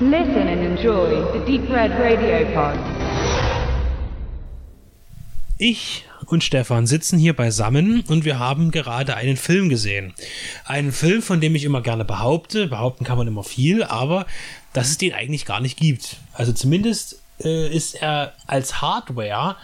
Listen 0.00 0.48
and 0.48 0.60
enjoy 0.60 1.24
the 1.32 1.38
Deep 1.46 1.70
Red 1.70 1.92
Radio 1.92 2.44
Pod. 2.52 2.76
Ich 5.56 6.04
und 6.26 6.42
Stefan 6.42 6.88
sitzen 6.88 7.16
hier 7.16 7.32
beisammen 7.32 8.00
und 8.08 8.24
wir 8.24 8.40
haben 8.40 8.72
gerade 8.72 9.16
einen 9.16 9.36
Film 9.36 9.68
gesehen. 9.68 10.12
Einen 10.64 10.90
Film, 10.90 11.22
von 11.22 11.40
dem 11.40 11.54
ich 11.54 11.62
immer 11.62 11.80
gerne 11.80 12.04
behaupte, 12.04 12.66
behaupten 12.66 13.04
kann 13.04 13.18
man 13.18 13.28
immer 13.28 13.44
viel, 13.44 13.84
aber 13.84 14.26
dass 14.72 14.88
es 14.88 14.98
den 14.98 15.12
eigentlich 15.12 15.46
gar 15.46 15.60
nicht 15.60 15.78
gibt. 15.78 16.16
Also 16.32 16.52
zumindest 16.52 17.22
äh, 17.44 17.72
ist 17.72 17.94
er 17.94 18.32
als 18.48 18.82
Hardware 18.82 19.54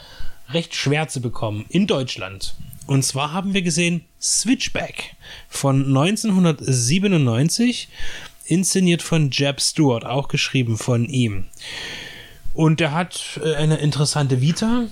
recht 0.50 0.76
schwer 0.76 1.08
zu 1.08 1.20
bekommen 1.20 1.64
in 1.70 1.88
Deutschland. 1.88 2.54
Und 2.86 3.04
zwar 3.04 3.32
haben 3.32 3.52
wir 3.52 3.62
gesehen 3.62 4.04
Switchback 4.20 5.16
von 5.48 5.86
1997, 5.86 7.88
inszeniert 8.50 9.02
von 9.02 9.30
Jeb 9.30 9.60
Stewart, 9.60 10.04
auch 10.04 10.28
geschrieben 10.28 10.76
von 10.76 11.04
ihm. 11.06 11.44
Und 12.54 12.80
der 12.80 12.92
hat 12.92 13.40
äh, 13.44 13.54
eine 13.54 13.76
interessante 13.76 14.40
Vita. 14.40 14.86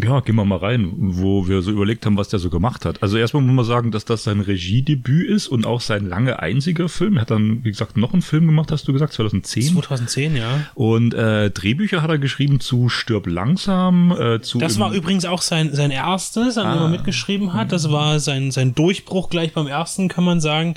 Ja, 0.00 0.20
gehen 0.20 0.36
wir 0.36 0.44
mal 0.44 0.58
rein, 0.58 0.92
wo 0.96 1.48
wir 1.48 1.60
so 1.60 1.72
überlegt 1.72 2.06
haben, 2.06 2.16
was 2.16 2.28
der 2.28 2.38
so 2.38 2.50
gemacht 2.50 2.84
hat. 2.84 3.02
Also 3.02 3.18
erstmal 3.18 3.42
muss 3.42 3.54
man 3.54 3.64
sagen, 3.64 3.90
dass 3.90 4.04
das 4.04 4.22
sein 4.22 4.40
Regiedebüt 4.40 5.28
ist 5.28 5.48
und 5.48 5.66
auch 5.66 5.80
sein 5.80 6.08
lange 6.08 6.38
einziger 6.38 6.88
Film. 6.88 7.16
Er 7.16 7.22
hat 7.22 7.32
dann, 7.32 7.64
wie 7.64 7.70
gesagt, 7.70 7.96
noch 7.96 8.12
einen 8.12 8.22
Film 8.22 8.46
gemacht, 8.46 8.70
hast 8.70 8.86
du 8.86 8.92
gesagt, 8.92 9.12
2010. 9.14 9.74
2010, 9.74 10.36
ja. 10.36 10.66
Und 10.74 11.14
äh, 11.14 11.50
Drehbücher 11.50 12.00
hat 12.00 12.10
er 12.10 12.18
geschrieben 12.18 12.60
zu 12.60 12.88
Stirb 12.88 13.26
langsam, 13.26 14.12
äh, 14.12 14.40
zu. 14.40 14.58
Das 14.58 14.78
war 14.78 14.92
übrigens 14.92 15.24
auch 15.24 15.42
sein, 15.42 15.74
sein 15.74 15.90
erstes, 15.90 16.58
an 16.58 16.76
dem 16.76 16.82
er 16.84 16.88
mitgeschrieben 16.88 17.52
hat. 17.52 17.72
Das 17.72 17.90
war 17.90 18.20
sein, 18.20 18.52
sein 18.52 18.76
Durchbruch 18.76 19.30
gleich 19.30 19.52
beim 19.52 19.66
ersten, 19.66 20.06
kann 20.06 20.22
man 20.22 20.40
sagen. 20.40 20.74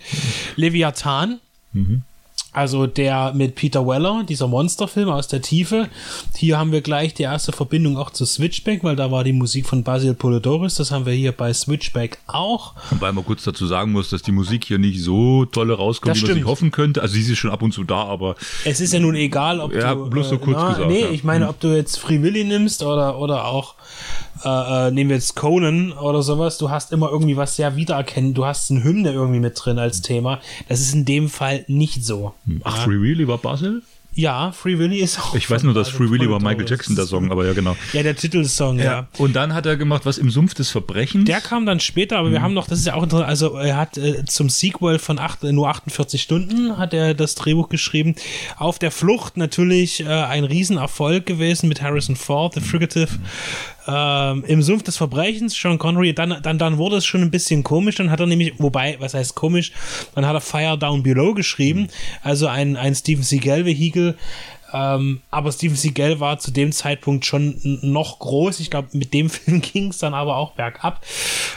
Leviathan. 0.56 1.40
Also 2.54 2.86
der 2.86 3.32
mit 3.34 3.56
Peter 3.56 3.88
Weller, 3.88 4.24
dieser 4.28 4.48
Monsterfilm 4.48 5.08
aus 5.10 5.30
der 5.30 5.42
Tiefe. 5.42 5.88
Hier 6.36 6.58
haben 6.60 6.74
wir 6.74 6.82
gleich 6.82 7.14
die 7.14 7.24
erste 7.24 7.54
Verbindung 7.54 7.96
auch 7.98 8.10
zu 8.10 8.26
Switchback, 8.26 8.84
weil 8.84 8.98
da 8.98 9.10
war 9.10 9.24
die 9.24 9.32
Musik 9.32 9.66
von 9.66 9.84
Basil 9.84 10.14
Polidorus. 10.14 10.76
Das 10.76 10.92
haben 10.92 11.06
wir 11.06 11.14
hier 11.14 11.32
bei 11.32 11.54
Switchback 11.54 12.18
auch. 12.28 12.74
Wobei 12.90 13.12
man 13.14 13.24
kurz 13.26 13.46
dazu 13.46 13.66
sagen 13.68 13.94
muss, 13.94 14.10
dass 14.10 14.22
die 14.22 14.34
Musik 14.34 14.66
hier 14.66 14.80
nicht 14.80 15.02
so 15.02 15.46
tolle 15.46 15.76
rauskommt, 15.76 16.16
Das 16.16 16.22
wie 16.24 16.28
man 16.28 16.36
sich 16.36 16.46
hoffen 16.46 16.72
könnte. 16.72 17.02
Also 17.02 17.14
sie 17.14 17.22
ist 17.32 17.38
schon 17.38 17.52
ab 17.52 17.62
und 17.62 17.72
zu 17.74 17.86
da, 17.86 18.04
aber 18.04 18.36
Es 18.66 18.82
ist 18.82 18.92
ja 18.92 19.00
nun 19.00 19.16
egal, 19.16 19.62
ob 19.62 19.74
Ja, 19.74 19.96
du. 19.96 20.10
bloß 20.10 20.28
so 20.30 20.38
kurz 20.38 20.58
na, 20.60 20.74
gesagt, 20.74 20.88
Nee, 20.90 21.02
ja. 21.04 21.10
ich 21.10 21.24
meine, 21.24 21.46
Hm. 21.46 21.50
ob 21.52 21.60
du 21.62 21.74
jetzt 21.74 22.00
Free 22.00 22.22
Willy 22.22 22.44
nimmst 22.44 22.84
oder, 22.84 23.18
oder 23.18 23.46
auch, 23.46 23.76
äh, 24.44 24.88
äh, 24.88 24.92
nehmen 24.92 25.10
wir 25.10 25.18
jetzt 25.18 25.36
Conan 25.36 25.92
oder 25.94 26.22
sowas, 26.24 26.58
du 26.58 26.70
hast 26.70 26.92
immer 26.92 27.10
irgendwie 27.10 27.38
was 27.38 27.56
sehr 27.56 27.76
wiedererkennen. 27.76 28.34
Du 28.34 28.46
hast 28.46 28.72
eine 28.72 28.84
Hymne 28.84 29.12
irgendwie 29.12 29.40
mit 29.40 29.54
drin 29.64 29.78
als 29.80 30.02
Thema. 30.02 30.40
Das 30.68 30.80
ist 30.80 30.94
in 30.94 31.06
dem 31.06 31.30
Fall 31.30 31.64
nicht 31.68 32.04
so. 32.06 32.34
ach, 32.64 32.84
Free 32.84 33.00
Willy 33.02 33.28
war 33.28 33.38
Basil? 33.38 33.82
Ja, 34.14 34.52
Free 34.52 34.78
Willy 34.78 34.98
ist 35.00 35.20
auch. 35.22 35.36
Ich 35.36 35.50
weiß 35.50 35.64
nur, 35.64 35.74
dass 35.74 35.88
Basil 35.90 36.08
Free 36.10 36.12
Willy 36.12 36.30
war. 36.30 36.42
Michael 36.42 36.68
Jackson 36.68 36.98
der 36.98 37.06
Song, 37.06 37.32
aber 37.32 37.46
ja 37.46 37.54
genau. 37.54 37.78
Ja, 37.94 38.04
der 38.04 38.14
Titelsong, 38.14 38.78
ja. 38.78 39.08
Und 39.18 39.38
dann 39.38 39.54
hat 39.54 39.66
er 39.66 39.78
gemacht, 39.78 40.06
was 40.06 40.18
im 40.18 40.30
Sumpf 40.30 40.54
des 40.54 40.70
Verbrechens. 40.70 41.24
Der 41.24 41.40
kam 41.40 41.66
dann 41.66 41.80
später, 41.80 42.18
aber 42.18 42.28
Mhm. 42.28 42.34
wir 42.34 42.42
haben 42.42 42.54
noch, 42.54 42.68
das 42.68 42.80
ist 42.80 42.88
ja 42.88 42.96
auch 42.96 43.04
interessant, 43.04 43.30
also 43.30 43.56
er 43.56 43.78
hat 43.78 43.98
äh, 43.98 44.26
zum 44.26 44.50
Sequel 44.50 45.00
von 45.00 45.18
acht, 45.18 45.44
nur 45.44 45.70
48 45.70 46.22
Stunden 46.22 46.78
hat 46.78 46.94
er 46.94 47.14
das 47.14 47.36
Drehbuch 47.36 47.70
geschrieben. 47.70 48.16
Auf 48.58 48.80
der 48.80 48.92
Flucht 48.92 49.38
natürlich 49.38 50.02
äh, 50.02 50.08
ein 50.10 50.44
Riesenerfolg 50.44 51.26
gewesen 51.26 51.70
mit 51.70 51.82
Harrison 51.82 52.18
Ford, 52.18 52.54
The 52.56 52.60
Frigative. 52.60 53.08
Ähm, 53.88 54.44
Im 54.46 54.62
Sumpf 54.62 54.84
des 54.84 54.98
Verbrechens, 54.98 55.56
Sean 55.56 55.78
Connery, 55.80 56.14
dann, 56.14 56.38
dann, 56.42 56.58
dann 56.58 56.78
wurde 56.78 56.98
es 56.98 57.06
schon 57.06 57.22
ein 57.22 57.32
bisschen 57.32 57.64
komisch, 57.64 57.96
dann 57.96 58.12
hat 58.12 58.20
er 58.20 58.28
nämlich, 58.28 58.54
wobei, 58.60 58.98
was 59.00 59.14
heißt 59.14 59.36
komisch, 59.36 59.72
dann 60.14 60.26
hat 60.26 60.36
er 60.36 60.42
Fire 60.42 60.78
Down 60.78 61.04
Below 61.04 61.34
geschrieben, 61.34 61.88
also 62.22 62.48
ein, 62.48 62.78
ein 62.78 62.94
Steven 62.94 63.24
Seagal-Vehikel, 63.24 64.18
ähm, 64.74 65.22
aber 65.32 65.52
Steven 65.52 65.76
Seagal 65.76 66.20
war 66.20 66.40
zu 66.40 66.52
dem 66.52 66.72
Zeitpunkt 66.72 67.26
schon 67.26 67.60
noch 67.82 68.20
groß. 68.20 68.60
Ich 68.60 68.70
glaube, 68.70 68.90
mit 68.94 69.14
dem 69.14 69.30
Film 69.32 69.62
ging 69.62 69.90
es 69.90 69.98
dann 69.98 70.14
aber 70.14 70.38
auch 70.38 70.54
bergab. 70.54 71.04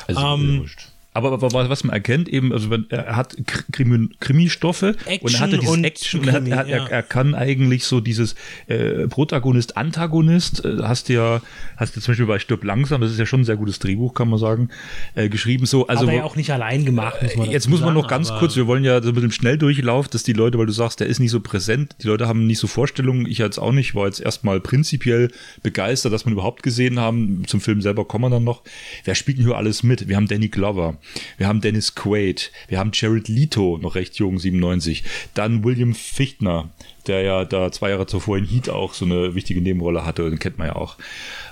Also, 0.06 0.20
Ähm, 0.20 0.56
äh, 0.56 0.60
wurscht. 0.60 0.88
Aber, 1.14 1.32
aber 1.32 1.50
was 1.52 1.84
man 1.84 1.94
erkennt, 1.94 2.28
eben, 2.28 2.52
also 2.52 2.69
wenn, 2.70 2.91
er 2.91 3.16
hat 3.16 3.34
Kr- 3.34 3.64
Krimi, 3.72 4.10
Krimi-Stoffe 4.20 4.97
und 5.20 5.34
er 5.34 5.41
hat 5.41 5.52
dieses 5.52 5.69
und 5.69 5.84
Action 5.84 6.20
und 6.20 6.28
er, 6.28 6.34
hat, 6.34 6.47
er, 6.48 6.56
hat, 6.56 6.69
er, 6.69 6.78
ja. 6.78 6.86
er 6.86 7.02
kann 7.02 7.34
eigentlich 7.34 7.84
so 7.84 8.00
dieses 8.00 8.34
äh, 8.66 9.08
Protagonist, 9.08 9.76
Antagonist, 9.76 10.64
äh, 10.64 10.78
hast 10.82 11.08
du 11.08 11.14
ja, 11.14 11.41
hast 11.76 11.97
du 11.97 12.00
zum 12.00 12.12
Beispiel 12.12 12.26
bei 12.26 12.38
Stirb 12.38 12.64
langsam, 12.64 13.00
das 13.00 13.12
ist 13.12 13.19
ja 13.19 13.26
schon 13.26 13.41
ein 13.42 13.44
sehr 13.44 13.56
gutes 13.56 13.78
Drehbuch, 13.78 14.12
kann 14.12 14.28
man 14.28 14.38
sagen, 14.38 14.69
äh, 15.14 15.28
geschrieben 15.28 15.66
so. 15.66 15.86
Also 15.86 16.02
aber 16.04 16.12
ja 16.12 16.25
auch 16.25 16.36
nicht 16.36 16.50
allein 16.50 16.84
gemacht, 16.84 17.22
muss 17.22 17.36
man 17.36 17.50
Jetzt 17.50 17.64
dazu 17.64 17.70
muss 17.70 17.81
man 17.81 17.91
sagen, 17.91 18.00
noch 18.00 18.08
ganz 18.08 18.31
kurz, 18.31 18.56
wir 18.56 18.66
wollen 18.66 18.84
ja 18.84 19.00
so 19.02 19.12
mit 19.12 19.22
dem 19.22 19.31
Schnelldurchlauf, 19.31 20.08
dass 20.08 20.25
die 20.25 20.32
Leute, 20.32 20.58
weil 20.58 20.66
du 20.66 20.72
sagst, 20.72 21.00
der 21.00 21.06
ist 21.06 21.20
nicht 21.20 21.31
so 21.31 21.41
präsent, 21.41 21.96
die 22.02 22.08
Leute 22.08 22.26
haben 22.26 22.46
nicht 22.46 22.58
so 22.58 22.66
Vorstellungen, 22.66 23.26
ich 23.26 23.38
jetzt 23.38 23.58
auch 23.58 23.72
nicht, 23.72 23.94
war 23.94 24.06
jetzt 24.06 24.20
erstmal 24.20 24.60
prinzipiell 24.60 25.31
begeistert, 25.62 26.12
dass 26.12 26.25
wir 26.25 26.31
ihn 26.31 26.34
überhaupt 26.34 26.62
gesehen 26.62 26.98
haben. 26.98 27.44
Zum 27.46 27.60
Film 27.60 27.81
selber 27.81 28.04
kommen 28.04 28.25
wir 28.25 28.31
dann 28.31 28.44
noch. 28.44 28.62
Wer 29.04 29.14
spielt 29.14 29.38
denn 29.38 29.44
hier 29.46 29.56
alles 29.56 29.82
mit? 29.82 30.08
Wir 30.08 30.16
haben 30.16 30.26
Danny 30.26 30.48
Glover, 30.48 30.96
wir 31.37 31.47
haben 31.47 31.60
Dennis 31.60 31.94
Quaid, 31.94 32.53
wir 32.69 32.78
haben 32.78 32.91
Jared 32.92 33.28
Leto, 33.28 33.78
noch 33.78 33.94
recht 33.94 34.16
jung, 34.16 34.38
97, 34.38 35.04
dann 35.34 35.65
William 35.65 35.94
Fichtner, 35.94 36.70
der 37.06 37.22
ja 37.22 37.44
da 37.44 37.70
zwei 37.72 37.91
Jahre 37.91 38.06
zuvor 38.06 38.38
in 38.38 38.44
Heat 38.44 38.69
auch 38.69 38.94
so 38.94 39.04
eine 39.04 39.34
wichtige 39.34 39.60
Nebenrolle 39.60 40.04
hatte, 40.04 40.28
den 40.28 40.38
kennt 40.38 40.59
man 40.59 40.69
ja 40.69 40.76
auch 40.76 40.97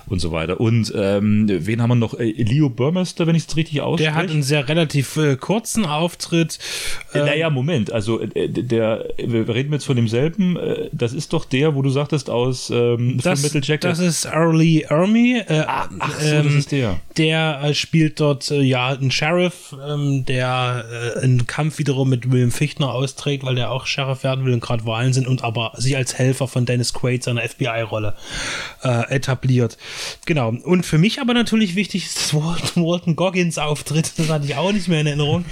und 0.07 0.19
so 0.19 0.31
weiter. 0.31 0.59
Und 0.59 0.93
ähm, 0.95 1.45
wen 1.47 1.81
haben 1.81 1.89
wir 1.89 1.95
noch? 1.95 2.19
Äh, 2.19 2.31
Leo 2.31 2.69
Burmester, 2.69 3.27
wenn 3.27 3.35
ich 3.35 3.47
es 3.47 3.55
richtig 3.55 3.81
ausspreche. 3.81 4.11
Der 4.11 4.15
hat 4.15 4.29
einen 4.29 4.43
sehr 4.43 4.67
relativ 4.67 5.15
äh, 5.17 5.35
kurzen 5.35 5.85
Auftritt. 5.85 6.59
Äh, 7.13 7.19
naja, 7.19 7.49
Moment, 7.49 7.91
also 7.91 8.19
äh, 8.19 8.49
der, 8.49 9.05
wir 9.17 9.47
reden 9.47 9.71
jetzt 9.73 9.85
von 9.85 9.95
demselben, 9.95 10.57
äh, 10.57 10.89
das 10.91 11.13
ist 11.13 11.33
doch 11.33 11.45
der, 11.45 11.75
wo 11.75 11.81
du 11.81 11.89
sagtest, 11.89 12.29
aus 12.29 12.69
ähm, 12.69 13.19
Das, 13.23 13.43
Metal 13.43 13.61
Jacket. 13.63 13.83
das 13.85 13.99
ist 13.99 14.25
Early 14.25 14.85
Ermy. 14.89 15.41
Äh, 15.47 15.63
ach 15.67 15.89
so, 16.19 16.43
das 16.43 16.53
ist 16.53 16.71
der. 16.71 16.99
Der 17.17 17.61
äh, 17.63 17.73
spielt 17.73 18.19
dort 18.19 18.49
ja 18.49 18.89
einen 18.89 19.11
Sheriff, 19.11 19.75
ähm, 19.87 20.25
der 20.25 20.85
einen 21.21 21.47
Kampf 21.47 21.77
wiederum 21.77 22.09
mit 22.09 22.31
William 22.31 22.51
Fichtner 22.51 22.93
austrägt, 22.93 23.43
weil 23.43 23.55
der 23.55 23.71
auch 23.71 23.85
Sheriff 23.85 24.23
werden 24.23 24.45
will 24.45 24.53
und 24.53 24.61
gerade 24.61 24.85
Wahlen 24.85 25.13
sind 25.13 25.27
und 25.27 25.42
aber 25.43 25.73
sich 25.77 25.95
als 25.95 26.17
Helfer 26.17 26.47
von 26.47 26.65
Dennis 26.65 26.93
Quaid 26.93 27.23
seiner 27.23 27.41
FBI-Rolle 27.41 28.15
äh, 28.83 29.13
etabliert. 29.13 29.77
Genau. 30.25 30.49
Und 30.49 30.85
für 30.85 30.97
mich 30.97 31.19
aber 31.19 31.33
natürlich 31.33 31.75
wichtig 31.75 32.05
ist 32.05 32.17
das 32.17 32.33
Walton, 32.33 32.85
Walton 32.85 33.15
Goggins 33.15 33.57
Auftritt, 33.57 34.13
das 34.17 34.29
hatte 34.29 34.45
ich 34.45 34.55
auch 34.55 34.71
nicht 34.71 34.87
mehr 34.87 35.01
in 35.01 35.07
Erinnerung, 35.07 35.45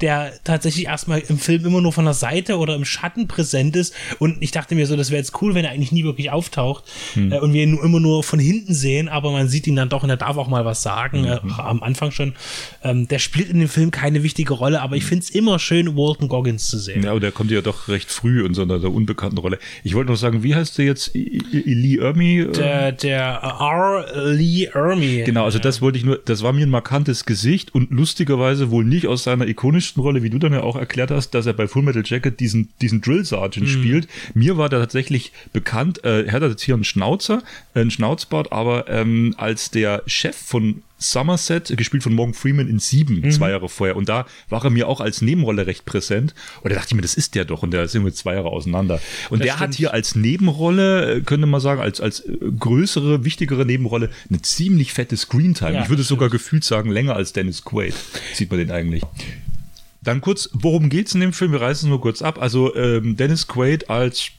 der 0.00 0.32
tatsächlich 0.44 0.86
erstmal 0.86 1.20
im 1.20 1.38
Film 1.38 1.64
immer 1.64 1.80
nur 1.80 1.92
von 1.92 2.04
der 2.04 2.14
Seite 2.14 2.58
oder 2.58 2.74
im 2.74 2.84
Schatten 2.84 3.28
präsent 3.28 3.76
ist 3.76 3.94
und 4.18 4.36
ich 4.40 4.50
dachte 4.50 4.74
mir 4.74 4.86
so, 4.86 4.96
das 4.96 5.10
wäre 5.10 5.18
jetzt 5.18 5.40
cool, 5.42 5.54
wenn 5.54 5.64
er 5.64 5.70
eigentlich 5.70 5.92
nie 5.92 6.04
wirklich 6.04 6.30
auftaucht 6.30 6.84
äh, 7.16 7.38
und 7.38 7.52
wir 7.52 7.62
ihn 7.62 7.72
nur, 7.72 7.84
immer 7.84 8.00
nur 8.00 8.22
von 8.22 8.38
hinten 8.38 8.74
sehen, 8.74 9.08
aber 9.08 9.30
man 9.32 9.48
sieht 9.48 9.66
ihn 9.66 9.76
dann 9.76 9.88
doch 9.88 10.02
und 10.02 10.10
er 10.10 10.16
darf 10.16 10.36
auch 10.36 10.48
mal 10.48 10.64
was 10.64 10.82
sagen, 10.82 11.24
äh, 11.24 11.38
am 11.58 11.82
Anfang 11.82 12.10
schon. 12.10 12.34
Ähm, 12.82 13.08
der 13.08 13.18
spielt 13.18 13.48
in 13.48 13.58
dem 13.58 13.68
Film 13.68 13.90
keine 13.90 14.22
wichtige 14.22 14.54
Rolle, 14.54 14.82
aber 14.82 14.96
ich 14.96 15.04
finde 15.04 15.24
es 15.24 15.30
immer 15.30 15.58
schön, 15.58 15.96
Walton 15.96 16.28
Goggins 16.28 16.68
zu 16.68 16.78
sehen. 16.78 17.02
ja, 17.02 17.12
und 17.12 17.22
der 17.22 17.32
kommt 17.32 17.50
ja 17.50 17.60
doch 17.60 17.88
recht 17.88 18.10
früh 18.10 18.44
in 18.44 18.54
so 18.54 18.62
einer 18.62 18.82
unbekannten 18.84 19.37
Rolle. 19.40 19.58
Ich 19.84 19.94
wollte 19.94 20.10
noch 20.10 20.18
sagen, 20.18 20.42
wie 20.42 20.54
heißt 20.54 20.78
der 20.78 20.84
jetzt? 20.84 21.12
Lee 21.14 21.98
Ermy? 21.98 22.40
äh? 22.40 22.52
Der, 22.52 22.92
der 22.92 23.22
R. 23.60 24.32
Lee 24.32 24.66
Ermy. 24.72 25.22
Genau, 25.24 25.44
also 25.44 25.58
das 25.58 25.80
wollte 25.80 25.98
ich 25.98 26.04
nur, 26.04 26.20
das 26.24 26.42
war 26.42 26.52
mir 26.52 26.66
ein 26.66 26.70
markantes 26.70 27.24
Gesicht 27.24 27.74
und 27.74 27.90
lustigerweise 27.90 28.70
wohl 28.70 28.84
nicht 28.84 29.06
aus 29.06 29.24
seiner 29.24 29.46
ikonischsten 29.46 30.02
Rolle, 30.02 30.22
wie 30.22 30.30
du 30.30 30.38
dann 30.38 30.52
ja 30.52 30.62
auch 30.62 30.76
erklärt 30.76 31.10
hast, 31.10 31.30
dass 31.30 31.46
er 31.46 31.52
bei 31.52 31.68
Full 31.68 31.82
Metal 31.82 32.02
Jacket 32.04 32.40
diesen, 32.40 32.68
diesen 32.80 33.00
Drill 33.00 33.24
Sergeant 33.24 33.68
spielt. 33.68 34.08
Mir 34.34 34.56
war 34.56 34.68
der 34.68 34.80
tatsächlich 34.80 35.32
bekannt, 35.52 36.04
äh, 36.04 36.22
er 36.24 36.32
hat 36.32 36.42
jetzt 36.42 36.62
hier 36.62 36.74
einen 36.74 36.84
Schnauzer, 36.84 37.42
äh, 37.74 37.80
einen 37.80 37.90
Schnauzbart, 37.90 38.52
aber 38.52 38.88
ähm, 38.88 39.34
als 39.36 39.70
der 39.70 40.02
Chef 40.06 40.36
von 40.36 40.82
Somerset, 40.98 41.76
gespielt 41.76 42.02
von 42.02 42.12
Morgan 42.12 42.34
Freeman 42.34 42.68
in 42.68 42.78
Sieben, 42.80 43.30
zwei 43.30 43.50
Jahre 43.50 43.68
vorher. 43.68 43.96
Und 43.96 44.08
da 44.08 44.26
war 44.48 44.64
er 44.64 44.70
mir 44.70 44.88
auch 44.88 45.00
als 45.00 45.22
Nebenrolle 45.22 45.66
recht 45.66 45.84
präsent. 45.84 46.34
Und 46.62 46.70
da 46.70 46.76
dachte 46.76 46.88
ich 46.90 46.94
mir, 46.96 47.02
das 47.02 47.14
ist 47.14 47.34
der 47.36 47.44
doch. 47.44 47.62
Und 47.62 47.72
da 47.72 47.86
sind 47.86 48.04
wir 48.04 48.12
zwei 48.12 48.34
Jahre 48.34 48.48
auseinander. 48.48 49.00
Und 49.30 49.38
Das 49.40 49.46
der 49.46 49.54
hat 49.54 49.58
stimmt. 49.68 49.74
hier 49.76 49.92
als 49.94 50.14
Nebenrolle, 50.16 51.16
äh, 51.16 51.20
könnte 51.20 51.46
man 51.46 51.60
sagen, 51.60 51.80
als, 51.80 52.00
als 52.00 52.20
äh, 52.20 52.36
größere, 52.58 53.24
wichtigere 53.24 53.64
Nebenrolle, 53.64 54.10
eine 54.28 54.42
ziemlich 54.42 54.92
fette 54.92 55.16
Screentime. 55.16 55.74
Ja, 55.74 55.82
ich 55.82 55.88
würde 55.88 56.02
sogar 56.02 56.30
gefühlt 56.30 56.64
sagen, 56.64 56.90
länger 56.90 57.14
als 57.16 57.32
Dennis 57.32 57.64
Quaid. 57.64 57.94
Sieht 58.34 58.50
man 58.50 58.58
den 58.58 58.70
eigentlich. 58.70 59.02
Dann 60.02 60.20
kurz, 60.20 60.48
worum 60.52 60.88
geht's 60.88 61.14
in 61.14 61.20
dem 61.20 61.32
Film? 61.32 61.52
Wir 61.52 61.60
reißen 61.60 61.88
es 61.88 61.90
nur 61.90 62.00
kurz 62.00 62.22
ab. 62.22 62.40
Also 62.40 62.74
ähm, 62.76 63.16
Dennis 63.16 63.46
Quaid 63.46 63.90
als 63.90 64.30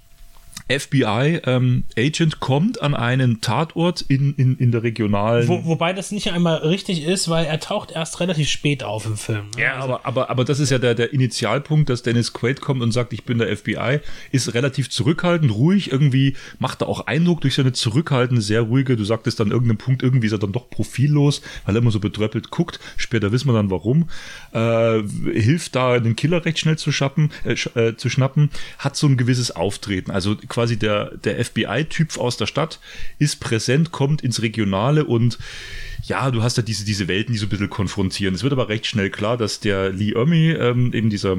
FBI-Agent 0.70 2.34
ähm, 2.34 2.40
kommt 2.40 2.82
an 2.82 2.94
einen 2.94 3.42
Tatort 3.42 4.02
in, 4.02 4.36
in, 4.36 4.56
in 4.58 4.72
der 4.72 4.84
regionalen. 4.84 5.48
Wo, 5.48 5.66
wobei 5.66 5.94
das 5.94 6.12
nicht 6.12 6.32
einmal 6.32 6.58
richtig 6.58 7.04
ist, 7.04 7.28
weil 7.28 7.46
er 7.46 7.60
taucht 7.60 7.92
erst 7.92 8.20
relativ 8.20 8.48
spät 8.50 8.84
auf 8.84 9.06
im 9.08 9.18
Film. 9.18 9.50
Ne? 9.56 9.64
Ja, 9.64 9.76
aber, 9.78 10.06
aber, 10.06 10.30
aber 10.30 10.46
das 10.46 10.60
ist 10.60 10.70
ja 10.70 10.78
der, 10.78 10.94
der 10.94 11.12
Initialpunkt, 11.12 11.90
dass 11.90 12.04
Dennis 12.04 12.34
Quaid 12.34 12.62
kommt 12.62 12.84
und 12.84 12.92
sagt, 12.92 13.14
ich 13.14 13.24
bin 13.24 13.40
der 13.40 13.56
FBI, 13.56 14.00
ist 14.32 14.54
relativ 14.54 14.90
zurückhaltend, 14.90 15.52
ruhig, 15.52 15.92
irgendwie 15.92 16.36
macht 16.60 16.82
er 16.82 16.88
auch 16.88 17.08
Eindruck 17.08 17.42
durch 17.42 17.56
seine 17.56 17.74
zurückhaltende, 17.74 18.42
sehr 18.42 18.62
ruhige, 18.62 18.96
du 18.96 19.04
sagtest 19.04 19.40
dann 19.40 19.50
irgendeinem 19.50 19.78
Punkt, 19.78 20.04
irgendwie 20.04 20.28
ist 20.28 20.34
er 20.34 20.40
dann 20.40 20.52
doch 20.52 20.70
profillos, 20.70 21.42
weil 21.66 21.76
er 21.76 21.82
immer 21.82 21.92
so 21.92 22.00
betröppelt 22.00 22.52
guckt. 22.52 22.80
Später 22.96 23.32
wissen 23.32 23.48
wir 23.48 23.54
dann 23.54 23.72
warum. 23.72 24.10
Äh, 24.54 25.02
hilft 25.34 25.76
da, 25.76 26.00
den 26.00 26.16
Killer 26.16 26.46
recht 26.46 26.60
schnell 26.60 26.78
zu, 26.78 26.92
schappen, 26.92 27.32
äh, 27.44 27.54
äh, 27.54 27.98
zu 27.98 28.10
schnappen, 28.10 28.52
hat 28.78 28.96
so 28.96 29.08
ein 29.08 29.18
gewisses 29.18 29.56
Auftreten. 29.56 30.12
Also 30.12 30.36
quasi 30.36 30.59
der, 30.68 31.16
der 31.18 31.44
FBI-Typ 31.44 32.18
aus 32.18 32.38
der 32.38 32.46
Stadt 32.46 32.80
ist 33.18 33.40
präsent, 33.40 33.92
kommt 33.92 34.22
ins 34.22 34.42
Regionale 34.42 35.06
und 35.06 35.38
ja, 36.04 36.32
du 36.32 36.42
hast 36.42 36.58
ja 36.58 36.64
diese, 36.64 36.86
diese 36.86 37.08
Welten, 37.08 37.34
die 37.34 37.40
so 37.40 37.46
ein 37.46 37.50
bisschen 37.50 37.70
konfrontieren. 37.70 38.34
Es 38.34 38.44
wird 38.44 38.54
aber 38.54 38.70
recht 38.70 38.86
schnell 38.86 39.10
klar, 39.10 39.38
dass 39.38 39.60
der 39.60 39.92
Lee 39.92 40.14
Ermey, 40.14 40.52
ähm, 40.52 40.94
eben 40.94 41.10
dieser 41.10 41.38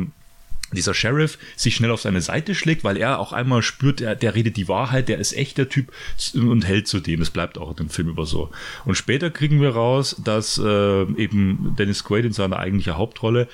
dieser 0.72 0.94
Sheriff 0.94 1.38
sich 1.56 1.74
schnell 1.74 1.90
auf 1.90 2.00
seine 2.00 2.20
Seite 2.20 2.54
schlägt, 2.54 2.84
weil 2.84 2.96
er 2.96 3.18
auch 3.18 3.32
einmal 3.32 3.62
spürt, 3.62 4.00
der, 4.00 4.14
der 4.14 4.34
redet 4.34 4.56
die 4.56 4.68
Wahrheit, 4.68 5.08
der 5.08 5.18
ist 5.18 5.32
echt 5.32 5.58
der 5.58 5.68
Typ 5.68 5.92
und 6.34 6.66
hält 6.66 6.86
zu 6.86 7.00
dem. 7.00 7.20
Es 7.20 7.30
bleibt 7.30 7.58
auch 7.58 7.70
in 7.70 7.76
dem 7.76 7.88
Film 7.90 8.08
über 8.08 8.26
so. 8.26 8.50
Und 8.84 8.94
später 8.94 9.30
kriegen 9.30 9.60
wir 9.60 9.70
raus, 9.70 10.16
dass 10.22 10.58
äh, 10.58 11.02
eben 11.14 11.74
Dennis 11.78 12.04
Quaid 12.04 12.24
in 12.24 12.32
seiner 12.32 12.58
eigentlichen 12.58 12.96
Hauptrolle 12.96 13.48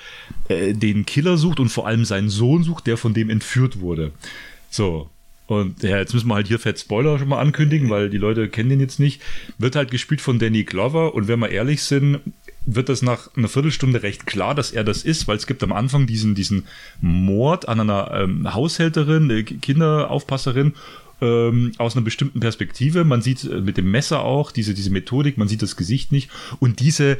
äh, 0.47 0.73
den 0.73 1.05
Killer 1.05 1.37
sucht 1.37 1.59
und 1.59 1.69
vor 1.69 1.87
allem 1.87 2.05
seinen 2.05 2.29
Sohn 2.29 2.63
sucht, 2.63 2.87
der 2.87 2.97
von 2.97 3.13
dem 3.13 3.29
entführt 3.29 3.79
wurde. 3.79 4.11
So, 4.69 5.09
und 5.47 5.81
ja, 5.81 5.97
jetzt 5.97 6.13
müssen 6.13 6.27
wir 6.27 6.35
halt 6.35 6.47
hier 6.47 6.59
fett 6.59 6.79
Spoiler 6.79 7.17
schon 7.17 7.29
mal 7.29 7.39
ankündigen, 7.39 7.89
weil 7.89 8.09
die 8.09 8.17
Leute 8.17 8.49
kennen 8.49 8.69
den 8.69 8.81
jetzt 8.81 8.99
nicht. 8.99 9.21
Wird 9.57 9.75
halt 9.75 9.91
gespielt 9.91 10.21
von 10.21 10.39
Danny 10.39 10.65
Glover 10.65 11.15
und 11.15 11.27
wenn 11.27 11.39
wir 11.39 11.49
ehrlich 11.49 11.83
sind, 11.83 12.19
wird 12.65 12.89
das 12.89 13.01
nach 13.01 13.35
einer 13.35 13.47
Viertelstunde 13.47 14.03
recht 14.03 14.27
klar, 14.27 14.53
dass 14.53 14.71
er 14.71 14.83
das 14.83 15.03
ist, 15.03 15.27
weil 15.27 15.37
es 15.37 15.47
gibt 15.47 15.63
am 15.63 15.71
Anfang 15.71 16.05
diesen, 16.05 16.35
diesen 16.35 16.65
Mord 16.99 17.67
an 17.69 17.79
einer 17.79 18.11
ähm, 18.13 18.53
Haushälterin, 18.53 19.29
äh, 19.29 19.43
Kinderaufpasserin 19.43 20.73
ähm, 21.21 21.71
aus 21.77 21.95
einer 21.95 22.03
bestimmten 22.03 22.41
Perspektive. 22.41 23.05
Man 23.05 23.21
sieht 23.21 23.45
äh, 23.45 23.61
mit 23.61 23.77
dem 23.77 23.89
Messer 23.89 24.23
auch 24.23 24.51
diese, 24.51 24.73
diese 24.73 24.89
Methodik, 24.89 25.37
man 25.37 25.47
sieht 25.47 25.61
das 25.61 25.77
Gesicht 25.77 26.11
nicht. 26.11 26.29
Und 26.59 26.81
diese 26.81 27.19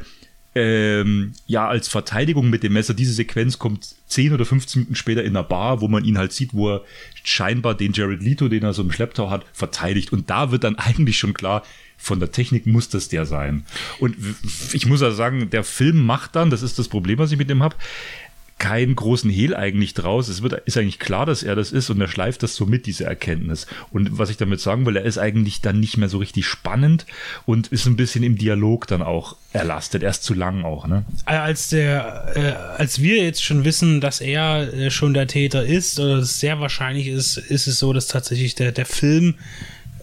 ähm, 0.54 1.34
ja, 1.46 1.68
als 1.68 1.88
Verteidigung 1.88 2.50
mit 2.50 2.62
dem 2.62 2.72
Messer, 2.72 2.94
diese 2.94 3.12
Sequenz 3.12 3.58
kommt 3.58 3.94
10 4.06 4.32
oder 4.32 4.44
15 4.44 4.80
Minuten 4.80 4.94
später 4.96 5.22
in 5.22 5.34
der 5.34 5.42
Bar, 5.42 5.80
wo 5.80 5.88
man 5.88 6.04
ihn 6.04 6.18
halt 6.18 6.32
sieht, 6.32 6.54
wo 6.54 6.70
er 6.70 6.84
scheinbar 7.22 7.74
den 7.74 7.92
Jared 7.92 8.22
Leto, 8.22 8.48
den 8.48 8.62
er 8.62 8.72
so 8.72 8.82
im 8.82 8.90
Schlepptau 8.90 9.30
hat, 9.30 9.44
verteidigt. 9.52 10.12
Und 10.12 10.30
da 10.30 10.50
wird 10.50 10.64
dann 10.64 10.76
eigentlich 10.76 11.18
schon 11.18 11.34
klar, 11.34 11.62
von 11.96 12.20
der 12.20 12.30
Technik 12.30 12.66
muss 12.66 12.88
das 12.88 13.08
der 13.08 13.26
sein. 13.26 13.64
Und 13.98 14.16
ich 14.72 14.86
muss 14.86 15.00
ja 15.00 15.10
sagen, 15.10 15.50
der 15.50 15.64
Film 15.64 16.06
macht 16.06 16.36
dann, 16.36 16.48
das 16.48 16.62
ist 16.62 16.78
das 16.78 16.88
Problem, 16.88 17.18
was 17.18 17.32
ich 17.32 17.38
mit 17.38 17.50
dem 17.50 17.62
habe, 17.62 17.76
keinen 18.58 18.96
großen 18.96 19.30
Hehl 19.30 19.54
eigentlich 19.54 19.94
draus. 19.94 20.28
Es 20.28 20.42
wird, 20.42 20.52
ist 20.66 20.76
eigentlich 20.76 20.98
klar, 20.98 21.26
dass 21.26 21.42
er 21.42 21.54
das 21.54 21.70
ist 21.70 21.90
und 21.90 22.00
er 22.00 22.08
schleift 22.08 22.42
das 22.42 22.56
so 22.56 22.66
mit, 22.66 22.86
diese 22.86 23.04
Erkenntnis. 23.04 23.66
Und 23.92 24.18
was 24.18 24.30
ich 24.30 24.36
damit 24.36 24.60
sagen 24.60 24.84
will, 24.84 24.96
er 24.96 25.04
ist 25.04 25.18
eigentlich 25.18 25.60
dann 25.60 25.78
nicht 25.78 25.96
mehr 25.96 26.08
so 26.08 26.18
richtig 26.18 26.46
spannend 26.46 27.06
und 27.46 27.68
ist 27.68 27.86
ein 27.86 27.96
bisschen 27.96 28.24
im 28.24 28.36
Dialog 28.36 28.86
dann 28.88 29.02
auch 29.02 29.36
erlastet. 29.52 30.02
Er 30.02 30.10
ist 30.10 30.24
zu 30.24 30.34
lang 30.34 30.64
auch, 30.64 30.86
ne? 30.86 31.04
Als 31.24 31.68
der, 31.68 32.32
äh, 32.34 32.80
als 32.80 33.00
wir 33.00 33.22
jetzt 33.22 33.44
schon 33.44 33.64
wissen, 33.64 34.00
dass 34.00 34.20
er 34.20 34.72
äh, 34.74 34.90
schon 34.90 35.14
der 35.14 35.28
Täter 35.28 35.64
ist, 35.64 36.00
oder 36.00 36.16
es 36.16 36.40
sehr 36.40 36.60
wahrscheinlich 36.60 37.06
ist, 37.06 37.36
ist 37.36 37.68
es 37.68 37.78
so, 37.78 37.92
dass 37.92 38.08
tatsächlich 38.08 38.56
der, 38.56 38.72
der 38.72 38.86
Film 38.86 39.36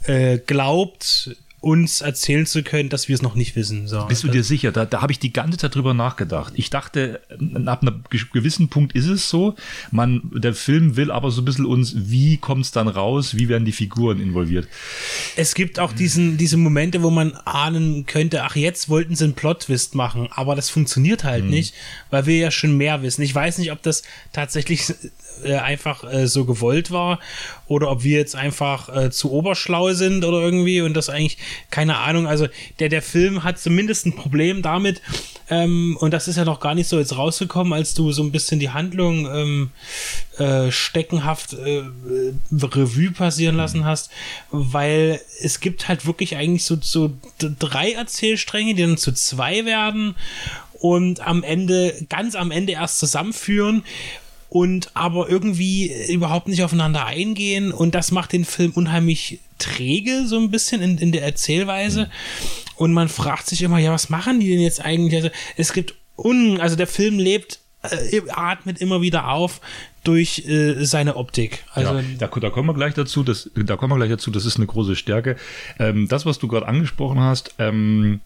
äh, 0.04 0.38
glaubt, 0.38 1.36
uns 1.66 2.02
erzählen 2.02 2.46
zu 2.46 2.62
können, 2.62 2.90
dass 2.90 3.08
wir 3.08 3.16
es 3.16 3.24
noch 3.24 3.34
nicht 3.34 3.56
wissen. 3.56 3.88
So. 3.88 4.06
Bist 4.06 4.24
du 4.24 4.28
dir 4.28 4.44
sicher? 4.44 4.72
Da, 4.72 4.86
da 4.86 5.02
habe 5.02 5.12
ich 5.12 5.18
die 5.18 5.34
ganze 5.34 5.58
Zeit 5.58 5.74
drüber 5.74 5.96
nachgedacht. 5.96 6.54
Ich 6.56 6.70
dachte, 6.70 7.22
ab 7.66 7.82
einem 7.82 8.04
gewissen 8.32 8.70
Punkt 8.70 8.94
ist 8.94 9.08
es 9.08 9.32
so. 9.32 9.56
Man, 9.90 10.22
der 10.32 10.54
Film 10.54 10.96
will 10.96 11.10
aber 11.10 11.32
so 11.32 11.42
ein 11.42 11.46
bisschen 11.46 11.66
uns, 11.66 11.94
wie 11.96 12.38
kommt 12.38 12.66
es 12.66 12.72
dann 12.72 12.88
raus, 12.88 13.36
wie 13.36 13.50
werden 13.50 13.66
die 13.66 13.72
Figuren 13.72 14.22
involviert? 14.22 14.68
Es 15.38 15.56
gibt 15.56 15.80
auch 15.80 15.92
diesen, 15.92 16.38
diese 16.38 16.58
Momente, 16.58 17.02
wo 17.02 17.10
man 17.10 17.34
ahnen 17.46 18.06
könnte, 18.06 18.44
ach, 18.44 18.56
jetzt 18.56 18.88
wollten 18.88 19.16
sie 19.16 19.24
einen 19.24 19.34
Plot-Twist 19.34 19.96
machen, 19.96 20.28
aber 20.30 20.56
das 20.56 20.70
funktioniert 20.70 21.24
halt 21.24 21.46
mhm. 21.46 21.50
nicht, 21.50 21.74
weil 22.12 22.28
wir 22.28 22.38
ja 22.38 22.52
schon 22.52 22.78
mehr 22.78 23.02
wissen. 23.02 23.24
Ich 23.24 23.34
weiß 23.34 23.58
nicht, 23.58 23.72
ob 23.72 23.82
das 23.82 24.04
tatsächlich 24.34 24.94
äh, 25.44 25.56
einfach 25.56 26.04
äh, 26.04 26.28
so 26.28 26.46
gewollt 26.46 26.92
war 26.92 27.20
oder 27.68 27.92
ob 27.92 28.04
wir 28.04 28.18
jetzt 28.18 28.36
einfach 28.36 28.96
äh, 28.96 29.12
zu 29.12 29.32
oberschlau 29.32 29.94
sind 29.94 30.24
oder 30.24 30.40
irgendwie 30.40 30.82
und 30.82 30.94
das 30.94 31.10
eigentlich, 31.10 31.38
keine 31.72 31.98
Ahnung, 31.98 32.28
also 32.28 32.48
der, 32.80 32.90
der 32.90 33.02
Film 33.02 33.44
hat 33.44 33.60
zumindest 33.60 34.06
ein 34.06 34.16
Problem 34.16 34.62
damit 34.62 35.02
ähm, 35.50 35.98
und 36.00 36.12
das 36.12 36.28
ist 36.28 36.38
ja 36.38 36.46
noch 36.46 36.60
gar 36.60 36.74
nicht 36.74 36.88
so 36.88 36.98
jetzt 36.98 37.18
rausgekommen, 37.18 37.74
als 37.74 37.94
du 37.94 38.12
so 38.12 38.24
ein 38.24 38.32
bisschen 38.32 38.60
die 38.60 38.72
Handlung 38.72 39.28
ähm, 39.28 39.72
äh, 40.38 40.72
steckenhaft 40.72 41.54
äh, 41.54 41.84
Revue 42.52 43.12
passieren 43.12 43.56
lassen 43.56 43.86
hast, 43.86 44.10
weil 44.52 45.22
es 45.42 45.60
gibt 45.60 45.88
halt 45.88 46.06
wirklich 46.06 46.36
eigentlich 46.36 46.66
so, 46.66 46.78
so 46.82 47.14
drei 47.38 47.92
Erzählstränge, 47.92 48.74
die 48.74 48.82
dann 48.82 48.98
zu 48.98 49.14
zwei 49.14 49.66
werden 49.66 50.16
und 50.80 51.26
am 51.26 51.44
Ende, 51.44 51.96
ganz 52.10 52.36
am 52.36 52.52
Ende 52.52 52.74
erst 52.74 53.00
zusammenführen 53.00 53.84
und 54.56 54.92
aber 54.94 55.30
irgendwie 55.30 55.92
überhaupt 56.08 56.48
nicht 56.48 56.64
aufeinander 56.64 57.06
eingehen 57.06 57.74
und 57.74 57.94
das 57.94 58.12
macht 58.12 58.32
den 58.32 58.46
Film 58.46 58.72
unheimlich 58.72 59.40
träge 59.58 60.26
so 60.28 60.38
ein 60.38 60.50
bisschen 60.50 60.82
in, 60.82 60.98
in 60.98 61.12
der 61.12 61.24
Erzählweise 61.24 62.10
und 62.78 62.94
man 62.94 63.10
fragt 63.10 63.48
sich 63.48 63.64
immer, 63.64 63.80
ja, 63.80 63.92
was 63.92 64.10
machen 64.10 64.40
die 64.40 64.48
denn 64.48 64.62
jetzt 64.62 64.80
eigentlich? 64.80 65.14
Also 65.14 65.30
es 65.58 65.74
gibt 65.74 65.96
un, 66.16 66.62
also 66.62 66.78
der 66.78 66.88
Film 66.88 67.20
lebt 67.20 67.60
äh, 67.82 68.22
atmet 68.30 68.80
immer 68.80 69.02
wieder 69.02 69.30
auf 69.30 69.60
durch 70.06 70.48
äh, 70.48 70.86
seine 70.86 71.18
Optik. 71.18 71.66
Also 71.74 71.94
ja, 71.94 72.04
da, 72.18 72.28
da, 72.28 72.50
kommen 72.50 72.70
wir 72.70 72.74
gleich 72.74 72.94
dazu. 72.94 73.24
Das, 73.24 73.50
da 73.56 73.76
kommen 73.76 73.92
wir 73.92 73.98
gleich 73.98 74.12
dazu. 74.12 74.32
Das 74.32 74.46
ist 74.46 74.56
eine 74.56 74.68
große 74.68 74.96
Stärke. 74.96 75.36
Ähm, 75.80 76.08
das, 76.08 76.26
was 76.26 76.40
du 76.40 76.48
gerade 76.48 76.68
angesprochen 76.68 77.20
hast, 77.20 77.56
ähm, 77.60 78.22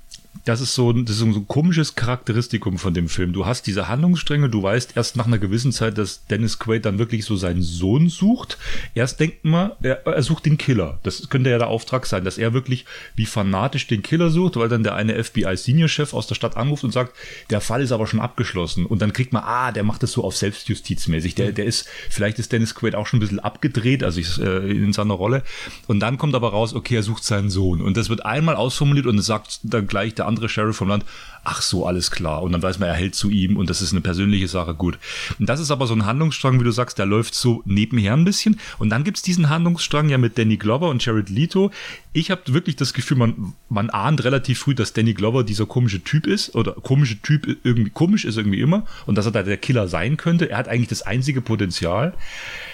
das 0.46 0.62
ist 0.62 0.74
so, 0.74 0.94
das 0.94 1.12
ist 1.12 1.20
so 1.20 1.26
ein 1.26 1.48
komisches 1.48 1.96
Charakteristikum 1.96 2.78
von 2.78 2.94
dem 2.94 3.10
Film. 3.10 3.34
Du 3.34 3.46
hast 3.46 3.68
diese 3.68 3.88
Handlungsstränge, 3.88 4.50
du 4.50 4.64
weißt 4.64 4.96
erst 4.96 5.16
nach 5.16 5.28
einer 5.28 5.38
gewissen 5.38 5.72
Zeit, 5.72 5.98
dass 5.98 6.26
Dennis 6.28 6.60
Quaid 6.60 6.86
dann 6.86 6.98
wirklich 6.98 7.26
so 7.26 7.36
seinen 7.36 7.62
Sohn 7.62 8.10
sucht. 8.10 8.58
Erst 8.96 9.20
denkt 9.20 9.44
man, 9.44 9.72
er, 9.82 10.06
er 10.08 10.24
sucht 10.24 10.46
den 10.46 10.58
Killer. 10.58 11.00
Das 11.04 11.30
könnte 11.30 11.50
ja 11.50 11.58
der 11.58 11.68
Auftrag 11.68 12.06
sein, 12.06 12.24
dass 12.24 12.38
er 12.38 12.54
wirklich 12.54 12.86
wie 13.16 13.26
fanatisch 13.26 13.88
den 13.88 14.02
Killer 14.02 14.30
sucht, 14.30 14.56
weil 14.56 14.70
dann 14.70 14.84
der 14.84 14.96
eine 14.96 15.22
FBI-Senior-Chef 15.22 16.14
aus 16.14 16.28
der 16.28 16.36
Stadt 16.36 16.58
anruft 16.58 16.84
und 16.84 16.92
sagt, 16.92 17.16
der 17.50 17.62
Fall 17.62 17.82
ist 17.82 17.92
aber 17.92 18.08
schon 18.08 18.20
abgeschlossen. 18.20 18.86
Und 18.86 19.02
dann 19.02 19.14
kriegt 19.14 19.34
man, 19.34 19.44
ah, 19.44 19.72
der 19.72 19.84
macht 19.84 20.04
das 20.04 20.14
so 20.14 20.24
auf 20.24 20.38
Selbstjustizmäßig. 20.38 21.36
Der, 21.36 21.52
der 21.52 21.66
ist, 21.66 21.88
vielleicht 22.10 22.40
ist 22.40 22.52
Dennis 22.52 22.76
Quaid 22.76 22.96
auch 22.96 23.08
schon 23.08 23.18
ein 23.18 23.22
bisschen 23.22 23.40
abgedreht, 23.40 24.04
also 24.04 24.20
ich, 24.20 24.40
äh, 24.40 24.72
in 24.72 24.94
seiner 24.94 25.16
Rolle. 25.16 25.44
Und 25.88 26.00
dann 26.00 26.18
kommt 26.18 26.34
aber 26.34 26.50
raus, 26.50 26.74
okay, 26.74 26.96
er 26.96 27.04
sucht 27.04 27.24
seinen 27.24 27.50
Sohn. 27.50 27.82
Und 27.82 27.98
das 27.98 28.10
wird 28.10 28.26
einmal 28.26 28.56
ausformuliert 28.56 29.06
und 29.06 29.18
es 29.18 29.26
sagt 29.26 29.60
dann 29.64 29.86
gleich 29.86 30.16
der 30.16 30.29
andere 30.30 30.48
Sheriff 30.48 30.78
vom 30.78 30.88
Land, 30.88 31.04
ach 31.44 31.62
so, 31.62 31.86
alles 31.86 32.12
klar. 32.12 32.42
Und 32.44 32.54
dann 32.54 32.62
weiß 32.62 32.80
man, 32.80 32.88
er 32.88 32.96
hält 32.96 33.16
zu 33.16 33.30
ihm 33.30 33.58
und 33.58 33.70
das 33.70 33.82
ist 33.82 33.92
eine 33.92 34.02
persönliche 34.02 34.48
Sache, 34.48 34.74
gut. 34.74 34.98
Und 35.40 35.50
das 35.50 35.60
ist 35.60 35.72
aber 35.72 35.88
so 35.88 35.94
ein 35.94 36.06
Handlungsstrang, 36.06 36.60
wie 36.60 36.64
du 36.64 36.72
sagst, 36.72 36.98
der 36.98 37.06
läuft 37.06 37.36
so 37.36 37.62
nebenher 37.66 38.14
ein 38.14 38.26
bisschen. 38.26 38.60
Und 38.78 38.90
dann 38.90 39.04
gibt 39.04 39.18
es 39.18 39.24
diesen 39.24 39.50
Handlungsstrang 39.50 40.10
ja 40.10 40.18
mit 40.18 40.38
Danny 40.38 40.58
Glover 40.58 40.90
und 40.90 41.04
Jared 41.04 41.30
Leto. 41.30 41.72
Ich 42.12 42.32
habe 42.32 42.42
wirklich 42.48 42.76
das 42.76 42.94
Gefühl, 42.94 43.18
man, 43.18 43.54
man 43.70 43.92
ahnt 43.92 44.24
relativ 44.24 44.60
früh, 44.60 44.74
dass 44.74 44.94
Danny 44.94 45.14
Glover 45.14 45.44
dieser 45.44 45.68
komische 45.68 46.04
Typ 46.04 46.26
ist 46.26 46.56
oder 46.56 46.74
komische 46.74 47.22
Typ 47.22 47.58
irgendwie 47.64 47.92
komisch 47.92 48.26
ist 48.26 48.38
irgendwie 48.38 48.62
immer 48.62 48.86
und 49.06 49.16
dass 49.16 49.26
er 49.26 49.32
da 49.32 49.44
der 49.44 49.58
Killer 49.58 49.88
sein 49.88 50.18
könnte. 50.18 50.50
Er 50.50 50.58
hat 50.58 50.68
eigentlich 50.68 50.90
das 50.90 51.04
einzige 51.04 51.42
Potenzial. 51.42 52.14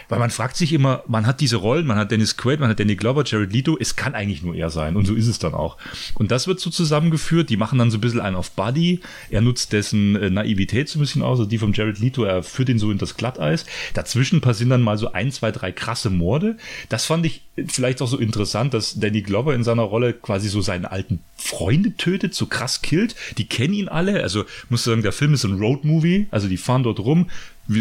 Weil 0.09 0.19
man 0.19 0.29
fragt 0.29 0.55
sich 0.55 0.73
immer, 0.73 1.03
man 1.07 1.25
hat 1.25 1.41
diese 1.41 1.57
Rollen, 1.57 1.87
man 1.87 1.97
hat 1.97 2.11
Dennis 2.11 2.37
Quaid, 2.37 2.59
man 2.59 2.69
hat 2.69 2.79
Danny 2.79 2.95
Glover, 2.95 3.23
Jared 3.25 3.51
Leto, 3.51 3.77
es 3.79 3.95
kann 3.95 4.13
eigentlich 4.13 4.43
nur 4.43 4.55
er 4.55 4.69
sein 4.69 4.95
und 4.95 5.05
so 5.05 5.15
ist 5.15 5.27
es 5.27 5.39
dann 5.39 5.53
auch. 5.53 5.77
Und 6.13 6.31
das 6.31 6.47
wird 6.47 6.59
so 6.59 6.69
zusammengeführt, 6.69 7.49
die 7.49 7.57
machen 7.57 7.79
dann 7.79 7.91
so 7.91 7.97
ein 7.97 8.01
bisschen 8.01 8.19
einen 8.19 8.35
auf 8.35 8.51
Buddy, 8.51 8.99
er 9.29 9.41
nutzt 9.41 9.73
dessen 9.73 10.15
äh, 10.15 10.29
Naivität 10.29 10.89
so 10.89 10.99
ein 10.99 11.01
bisschen 11.01 11.23
aus, 11.23 11.39
also 11.39 11.49
die 11.49 11.57
vom 11.57 11.73
Jared 11.73 11.99
Leto, 11.99 12.23
er 12.23 12.43
führt 12.43 12.69
ihn 12.69 12.79
so 12.79 12.91
in 12.91 12.97
das 12.97 13.17
Glatteis. 13.17 13.65
Dazwischen 13.93 14.41
passieren 14.41 14.69
dann 14.69 14.81
mal 14.81 14.97
so 14.97 15.11
ein, 15.11 15.31
zwei, 15.31 15.51
drei 15.51 15.71
krasse 15.71 16.09
Morde. 16.09 16.57
Das 16.89 17.05
fand 17.05 17.25
ich 17.25 17.41
vielleicht 17.67 18.01
auch 18.01 18.07
so 18.07 18.17
interessant, 18.17 18.73
dass 18.73 18.99
Danny 18.99 19.21
Glover 19.25 19.53
in 19.53 19.63
seiner 19.63 19.83
Rolle 19.83 20.13
quasi 20.13 20.47
so 20.49 20.61
seine 20.61 20.91
alten 20.91 21.19
Freunde 21.35 21.95
tötet, 21.97 22.33
so 22.33 22.45
krass 22.45 22.81
killt. 22.81 23.15
Die 23.37 23.47
kennen 23.47 23.73
ihn 23.73 23.87
alle. 23.87 24.23
Also 24.23 24.45
muss 24.69 24.83
sagen, 24.83 25.01
der 25.01 25.11
Film 25.11 25.33
ist 25.33 25.43
ein 25.43 25.59
Roadmovie, 25.59 26.27
also 26.31 26.47
die 26.47 26.57
fahren 26.57 26.83
dort 26.83 26.99
rum, 26.99 27.29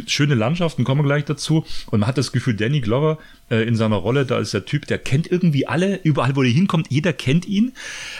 schöne 0.07 0.35
Landschaften, 0.35 0.85
kommen 0.85 1.03
wir 1.03 1.07
gleich 1.07 1.25
dazu. 1.25 1.65
Und 1.87 2.01
man 2.01 2.09
hat 2.09 2.19
das 2.19 2.33
Gefühl, 2.33 2.55
Danny 2.55 2.81
Glover 2.81 3.19
äh, 3.51 3.67
in 3.67 3.77
seiner 3.77 3.97
Rolle, 3.97 4.25
da 4.25 4.39
ist 4.39 4.55
der 4.55 4.65
Typ, 4.65 4.87
der 4.87 4.99
kennt 4.99 5.31
irgendwie 5.31 5.67
alle, 5.67 6.01
überall, 6.03 6.35
wo 6.37 6.43
er 6.43 6.51
hinkommt, 6.51 6.87
jeder 6.91 7.13
kennt 7.13 7.47
ihn. 7.47 7.73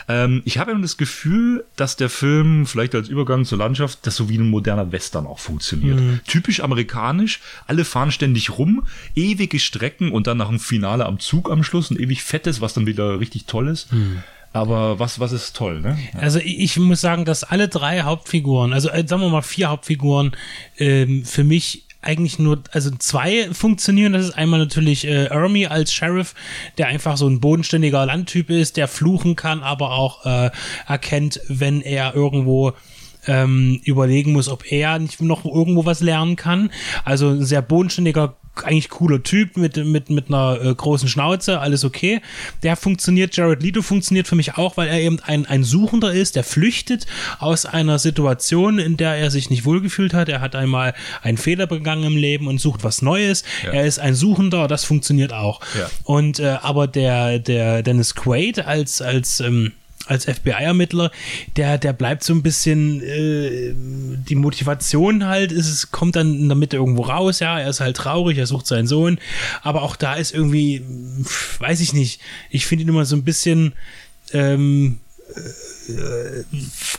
Ähm, 0.09 0.43
ich 0.45 0.59
habe 0.59 0.73
immer 0.73 0.83
das 0.83 0.97
Gefühl, 0.97 1.65
dass 1.77 1.97
der 1.97 2.11
Film 2.11 2.67
vielleicht 2.67 2.95
als 2.95 3.09
Übergang 3.09 3.45
zur 3.45 3.59
Landschaft, 3.59 4.07
das 4.07 4.17
so 4.17 4.29
wie 4.29 4.39
ein 4.39 4.49
moderner 4.49 4.93
Western 4.93 5.27
auch 5.27 5.39
funktioniert. 5.39 5.99
Mhm. 6.01 6.21
Typisch 6.27 6.61
amerikanisch, 6.61 7.41
alle 7.67 7.85
fahren 7.85 8.13
ständig 8.13 8.59
rum, 8.59 8.87
ewige 9.15 9.59
Strecken 9.59 10.13
und 10.13 10.27
dann 10.27 10.39
nach 10.39 10.49
dem 10.49 10.61
Finale 10.61 11.07
am 11.07 11.19
Zug 11.19 11.51
am 11.51 11.65
Schluss, 11.65 11.91
ein 11.91 11.99
ewig 11.99 12.23
fettes, 12.23 12.61
was 12.61 12.75
dann 12.75 12.87
wieder 12.87 13.21
richtig 13.21 13.47
toll 13.47 13.69
ist. 13.69 13.93
Mhm. 13.93 14.23
Aber 14.55 15.01
was, 15.01 15.19
was 15.19 15.33
ist 15.33 15.57
toll, 15.57 15.81
ne? 15.81 15.99
Also 16.17 16.39
ich 16.39 16.79
muss 16.79 17.01
sagen, 17.01 17.25
dass 17.25 17.43
alle 17.43 17.67
drei 17.69 18.03
Hauptfiguren, 18.03 18.73
also 18.73 18.89
äh, 18.89 19.05
sagen 19.05 19.21
wir 19.21 19.29
mal 19.29 19.43
vier 19.43 19.69
Hauptfiguren, 19.69 20.37
ähm, 20.79 21.25
für 21.25 21.43
mich 21.43 21.87
eigentlich 22.03 22.39
nur, 22.39 22.63
also 22.71 22.91
zwei 22.93 23.53
funktionieren. 23.53 24.13
Das 24.13 24.27
ist 24.27 24.39
einmal 24.39 24.61
natürlich 24.61 25.09
äh, 25.09 25.25
Ermi 25.25 25.67
als 25.67 25.93
Sheriff, 25.93 26.37
der 26.79 26.87
einfach 26.87 27.17
so 27.17 27.27
ein 27.27 27.41
bodenständiger 27.41 28.07
Landtyp 28.07 28.49
ist, 28.49 28.77
der 28.77 28.87
fluchen 28.87 29.35
kann, 29.35 29.65
aber 29.65 29.91
auch 29.91 30.25
äh, 30.25 30.51
erkennt, 30.87 31.41
wenn 31.49 31.81
er 31.81 32.15
irgendwo 32.15 32.75
ähm, 33.27 33.81
überlegen 33.85 34.33
muss, 34.33 34.49
ob 34.49 34.71
er 34.71 35.01
nicht 35.01 35.21
noch 35.21 35.45
irgendwo 35.45 35.85
was 35.85 36.01
lernen 36.01 36.37
kann. 36.37 36.71
Also 37.05 37.31
ein 37.31 37.45
sehr 37.45 37.63
bodenständiger 37.63 38.37
eigentlich 38.63 38.89
cooler 38.89 39.23
Typ 39.23 39.57
mit, 39.57 39.77
mit, 39.77 40.11
mit 40.11 40.29
einer 40.29 40.61
äh, 40.63 40.75
großen 40.75 41.09
Schnauze, 41.09 41.61
alles 41.61 41.85
okay. 41.85 42.21
Der 42.63 42.77
funktioniert, 42.77 43.37
Jared 43.37 43.63
Leto 43.63 43.83
funktioniert 43.83 44.29
für 44.29 44.37
mich 44.37 44.57
auch, 44.57 44.77
weil 44.77 44.89
er 44.89 45.01
eben 45.01 45.19
ein, 45.21 45.47
ein 45.47 45.65
Suchender 45.65 46.13
ist, 46.13 46.37
der 46.37 46.45
flüchtet 46.45 47.07
aus 47.39 47.67
einer 47.67 47.99
Situation, 47.99 48.79
in 48.79 48.97
der 48.97 49.17
er 49.17 49.31
sich 49.31 49.51
nicht 49.51 49.65
wohlgefühlt 49.65 50.15
hat. 50.15 50.29
Er 50.29 50.41
hat 50.41 50.55
einmal 50.55 50.95
einen 51.23 51.39
Fehler 51.39 51.67
begangen 51.67 52.05
im 52.05 52.17
Leben 52.17 52.47
und 52.47 52.61
sucht 52.61 52.85
was 52.85 53.03
Neues. 53.03 53.45
Ja. 53.65 53.73
Er 53.73 53.87
ist 53.87 53.99
ein 53.99 54.15
Suchender, 54.15 54.69
das 54.69 54.85
funktioniert 54.85 55.33
auch. 55.33 55.61
Ja. 55.77 55.91
Und 56.05 56.39
äh, 56.39 56.59
aber 56.63 56.87
der, 56.87 57.39
der 57.39 57.83
Dennis 57.83 58.15
Quaid 58.15 58.65
als, 58.67 59.03
als 59.03 59.41
ähm, 59.41 59.73
als 60.07 60.25
FBI-Ermittler, 60.27 61.11
der, 61.57 61.79
der 61.79 61.93
bleibt 61.93 62.25
so 62.25 62.35
ein 62.35 62.43
bisschen, 62.43 63.03
äh, 63.03 63.73
die 63.75 64.35
Motivation 64.35 65.27
halt, 65.27 65.53
ist, 65.53 65.69
es 65.69 65.91
kommt 65.91 66.17
dann 66.17 66.35
in 66.35 66.49
der 66.49 66.57
Mitte 66.57 66.77
irgendwo 66.77 67.03
raus, 67.03 67.41
ja, 67.41 67.59
er 67.59 67.71
ist 67.71 67.81
halt 67.81 67.97
traurig, 67.97 68.39
er 68.39 68.47
sucht 68.47 68.67
seinen 68.67 68.87
Sohn, 68.87 69.19
aber 69.63 69.83
auch 69.83 69.97
da 69.97 70.15
ist 70.15 70.35
irgendwie, 70.35 70.83
weiß 71.59 71.81
ich 71.81 71.93
nicht, 71.93 72.21
ich 72.51 72.67
finde 72.67 72.83
ihn 72.83 72.89
immer 72.89 73.07
so 73.07 73.17
ein 73.17 73.25
bisschen, 73.25 73.73
ähm, 74.33 74.99
äh, 75.89 76.45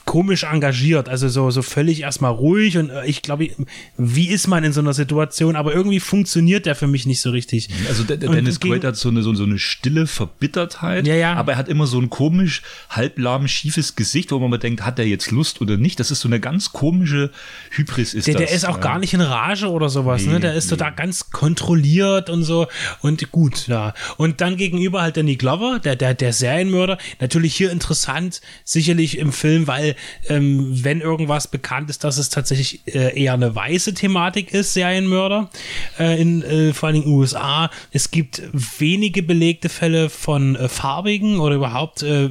komisch 0.06 0.44
engagiert, 0.44 1.10
also 1.10 1.28
so, 1.28 1.50
so 1.50 1.62
völlig 1.62 2.02
erstmal 2.02 2.32
ruhig 2.32 2.78
und 2.78 2.90
äh, 2.90 3.06
ich 3.06 3.22
glaube, 3.22 3.50
wie 3.98 4.28
ist 4.28 4.48
man 4.48 4.64
in 4.64 4.74
so 4.74 4.80
einer 4.80 4.94
Situation, 4.94 5.56
aber 5.56 5.74
irgendwie 5.74 6.00
funktioniert 6.00 6.66
der 6.66 6.76
für 6.76 6.88
mich 6.88 7.06
nicht 7.06 7.22
so 7.22 7.32
richtig. 7.32 7.70
Also 7.88 8.04
der, 8.04 8.18
der 8.18 8.30
Dennis 8.30 8.60
Quaid 8.60 8.84
hat 8.84 8.96
so 8.96 9.10
eine, 9.10 9.24
so, 9.24 9.34
so 9.34 9.44
eine 9.44 9.60
stille 9.60 10.08
Verbittertheit, 10.08 11.08
ja, 11.08 11.16
ja. 11.16 11.34
aber 11.34 11.54
er 11.54 11.58
hat 11.58 11.70
immer 11.70 11.88
so 11.88 12.00
ein 12.00 12.10
komisch, 12.10 12.62
halblahm, 12.90 13.48
schiefes 13.48 13.96
Gesicht, 13.96 14.32
wo 14.32 14.40
man 14.40 14.50
mal 14.50 14.58
denkt, 14.58 14.86
hat 14.86 15.00
er 15.00 15.06
jetzt 15.06 15.32
Lust 15.32 15.62
oder 15.62 15.78
nicht? 15.78 16.00
Das 16.00 16.12
ist 16.12 16.22
so 16.22 16.28
eine 16.28 16.40
ganz 16.40 16.72
komische 16.72 17.32
Hybris 17.72 18.14
ist 18.14 18.28
der, 18.28 18.36
das. 18.36 18.44
Der 18.44 18.52
ist 18.52 18.66
auch 18.66 18.78
ja. 18.78 18.84
gar 18.84 19.00
nicht 19.00 19.14
in 19.14 19.22
Rage 19.22 19.70
oder 19.70 19.90
sowas, 19.90 20.26
nee, 20.26 20.34
ne? 20.34 20.40
Der 20.40 20.54
ist 20.54 20.66
nee. 20.66 20.78
total 20.78 20.94
ganz 20.94 21.32
kontrolliert 21.32 22.30
und 22.30 22.44
so 22.44 22.68
und 23.02 23.32
gut, 23.32 23.68
ja. 23.68 23.94
Und 24.18 24.42
dann 24.42 24.58
gegenüber 24.58 25.02
halt 25.02 25.18
Danny 25.18 25.36
Glover, 25.36 25.80
der, 25.84 25.96
der, 25.96 26.14
der 26.14 26.34
Serienmörder, 26.34 26.98
natürlich 27.20 27.56
hier 27.56 27.72
interessant, 27.72 28.42
sicherlich 28.76 29.18
im 29.18 29.32
Film, 29.32 29.68
weil 29.68 29.96
ähm, 30.28 30.84
wenn 30.84 31.00
irgendwas 31.00 31.48
bekannt 31.48 31.90
ist, 31.90 32.04
dass 32.04 32.18
es 32.18 32.30
tatsächlich 32.30 32.86
äh, 32.88 33.18
eher 33.20 33.34
eine 33.34 33.56
weiße 33.56 33.94
Thematik 33.94 34.54
ist, 34.54 34.74
Serienmörder, 34.74 35.50
äh, 35.98 36.22
in 36.22 36.44
äh, 36.44 36.74
vor 36.74 36.88
allen 36.88 37.02
Dingen 37.02 37.14
USA. 37.16 37.72
Es 37.92 38.12
gibt 38.12 38.44
wenige 38.78 39.24
belegte 39.24 39.70
Fälle 39.70 40.10
von 40.10 40.58
äh, 40.58 40.68
farbigen 40.68 41.40
oder 41.40 41.56
überhaupt, 41.56 42.04
äh, 42.04 42.26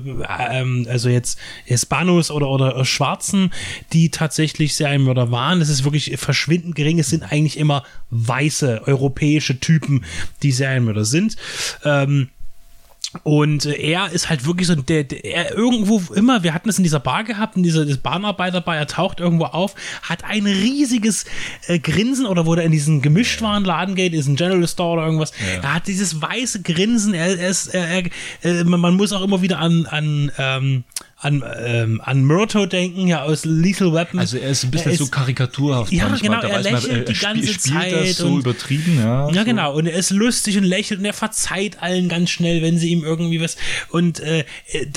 ähm, 0.50 0.86
also 0.88 1.08
jetzt 1.08 1.38
Hispanos 1.64 2.30
oder, 2.30 2.50
oder 2.50 2.84
Schwarzen, 2.84 3.50
die 3.94 4.10
tatsächlich 4.10 4.74
Serienmörder 4.74 5.30
waren. 5.30 5.62
Es 5.62 5.70
ist 5.70 5.84
wirklich 5.84 6.14
verschwindend 6.18 6.74
gering. 6.74 6.98
Es 6.98 7.08
sind 7.08 7.22
eigentlich 7.32 7.58
immer 7.58 7.84
weiße 8.10 8.82
europäische 8.84 9.58
Typen, 9.60 10.04
die 10.42 10.52
Serienmörder 10.52 11.06
sind. 11.06 11.36
Ähm, 11.84 12.28
und 13.22 13.66
äh, 13.66 13.92
er 13.92 14.10
ist 14.10 14.28
halt 14.28 14.46
wirklich 14.46 14.66
so, 14.66 14.74
der, 14.74 15.04
der, 15.04 15.24
er 15.24 15.54
irgendwo 15.54 16.02
immer, 16.14 16.42
wir 16.42 16.54
hatten 16.54 16.68
es 16.68 16.78
in 16.78 16.84
dieser 16.84 17.00
Bar 17.00 17.24
gehabt, 17.24 17.56
in 17.56 17.62
dieser 17.62 17.84
Bahnarbeiterbar, 17.96 18.76
er 18.76 18.86
taucht 18.86 19.20
irgendwo 19.20 19.44
auf, 19.44 19.74
hat 20.02 20.24
ein 20.24 20.46
riesiges 20.46 21.24
äh, 21.66 21.78
Grinsen 21.78 22.26
oder 22.26 22.46
wo 22.46 22.54
er 22.54 22.64
in 22.64 22.72
diesen 22.72 23.02
Gemischtwarenladen 23.02 23.94
geht, 23.94 24.14
ist 24.14 24.26
ein 24.26 24.36
General 24.36 24.66
Store 24.66 24.94
oder 24.94 25.06
irgendwas. 25.06 25.32
Ja. 25.40 25.62
Er 25.62 25.74
hat 25.74 25.86
dieses 25.86 26.20
weiße 26.20 26.62
Grinsen, 26.62 27.14
er, 27.14 27.38
er 27.38 27.48
ist, 27.48 27.68
er, 27.68 27.88
er, 27.88 28.04
äh, 28.42 28.64
man 28.64 28.94
muss 28.94 29.12
auch 29.12 29.22
immer 29.22 29.42
wieder 29.42 29.58
an, 29.58 29.86
an 29.86 30.32
ähm, 30.38 30.84
an, 31.24 31.42
ähm, 31.58 32.00
an 32.04 32.22
Myrto 32.24 32.66
denken, 32.66 33.06
ja, 33.06 33.22
aus 33.22 33.44
Lethal 33.44 33.92
Weapon. 33.92 34.20
Also 34.20 34.36
er 34.36 34.50
ist 34.50 34.64
ein 34.64 34.70
bisschen 34.70 34.92
ist, 34.92 34.98
so 34.98 35.06
karikaturhaft. 35.06 35.90
Ja, 35.92 36.08
manchmal. 36.08 36.40
genau, 36.40 36.52
er 36.52 36.60
lächelt 36.60 36.92
man, 36.92 37.00
er, 37.00 37.04
die 37.04 37.14
ganze 37.14 37.46
spielt 37.46 37.60
Zeit. 37.60 37.92
Das 37.92 38.16
so 38.18 38.26
und, 38.28 38.40
übertrieben, 38.40 38.98
ja. 38.98 39.28
Ja, 39.30 39.40
so. 39.40 39.44
genau, 39.44 39.74
und 39.74 39.86
er 39.86 39.94
ist 39.94 40.10
lustig 40.10 40.58
und 40.58 40.64
lächelt 40.64 41.00
und 41.00 41.06
er 41.06 41.14
verzeiht 41.14 41.82
allen 41.82 42.08
ganz 42.08 42.30
schnell, 42.30 42.60
wenn 42.62 42.78
sie 42.78 42.90
ihm 42.90 43.04
irgendwie 43.04 43.40
was. 43.40 43.56
Und 43.88 44.20
äh, 44.20 44.44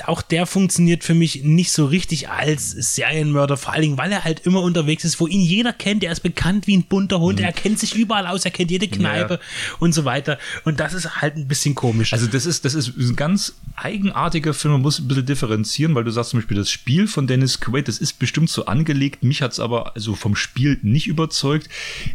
auch 0.05 0.21
der 0.21 0.45
funktioniert 0.45 1.03
für 1.03 1.13
mich 1.13 1.43
nicht 1.43 1.71
so 1.71 1.85
richtig 1.85 2.29
als 2.29 2.71
Serienmörder, 2.71 3.55
vor 3.55 3.73
allen 3.73 3.83
Dingen, 3.83 3.97
weil 3.97 4.11
er 4.11 4.23
halt 4.23 4.41
immer 4.41 4.61
unterwegs 4.61 5.05
ist, 5.05 5.19
wo 5.19 5.27
ihn 5.27 5.41
jeder 5.41 5.71
kennt. 5.71 6.03
Er 6.03 6.11
ist 6.11 6.21
bekannt 6.21 6.67
wie 6.67 6.75
ein 6.75 6.83
bunter 6.83 7.19
Hund, 7.19 7.39
mhm. 7.39 7.45
er 7.45 7.53
kennt 7.53 7.79
sich 7.79 7.95
überall 7.95 8.27
aus, 8.27 8.43
er 8.43 8.51
kennt 8.51 8.69
jede 8.71 8.87
Kneipe 8.87 9.35
ja. 9.35 9.75
und 9.79 9.93
so 9.93 10.03
weiter. 10.03 10.37
Und 10.65 10.79
das 10.79 10.93
ist 10.93 11.21
halt 11.21 11.37
ein 11.37 11.47
bisschen 11.47 11.73
komisch. 11.73 12.11
Also 12.11 12.27
das 12.27 12.45
ist, 12.45 12.65
das 12.65 12.73
ist 12.73 12.97
ein 12.97 13.15
ganz 13.15 13.53
eigenartiger 13.75 14.53
Film, 14.53 14.73
man 14.73 14.81
muss 14.81 14.99
ein 14.99 15.07
bisschen 15.07 15.25
differenzieren, 15.25 15.95
weil 15.95 16.03
du 16.03 16.11
sagst 16.17 16.31
zum 16.31 16.39
Beispiel, 16.39 16.57
das 16.57 16.71
Spiel 16.71 17.07
von 17.07 17.27
Dennis 17.27 17.59
Quaid, 17.59 17.87
das 17.87 17.99
ist 17.99 18.19
bestimmt 18.19 18.49
so 18.49 18.65
angelegt. 18.65 19.23
Mich 19.23 19.41
hat 19.41 19.51
es 19.51 19.59
aber 19.59 19.95
also 19.95 20.15
vom 20.15 20.35
Spiel 20.35 20.79
nicht 20.81 21.07
überzeugt. 21.07 21.69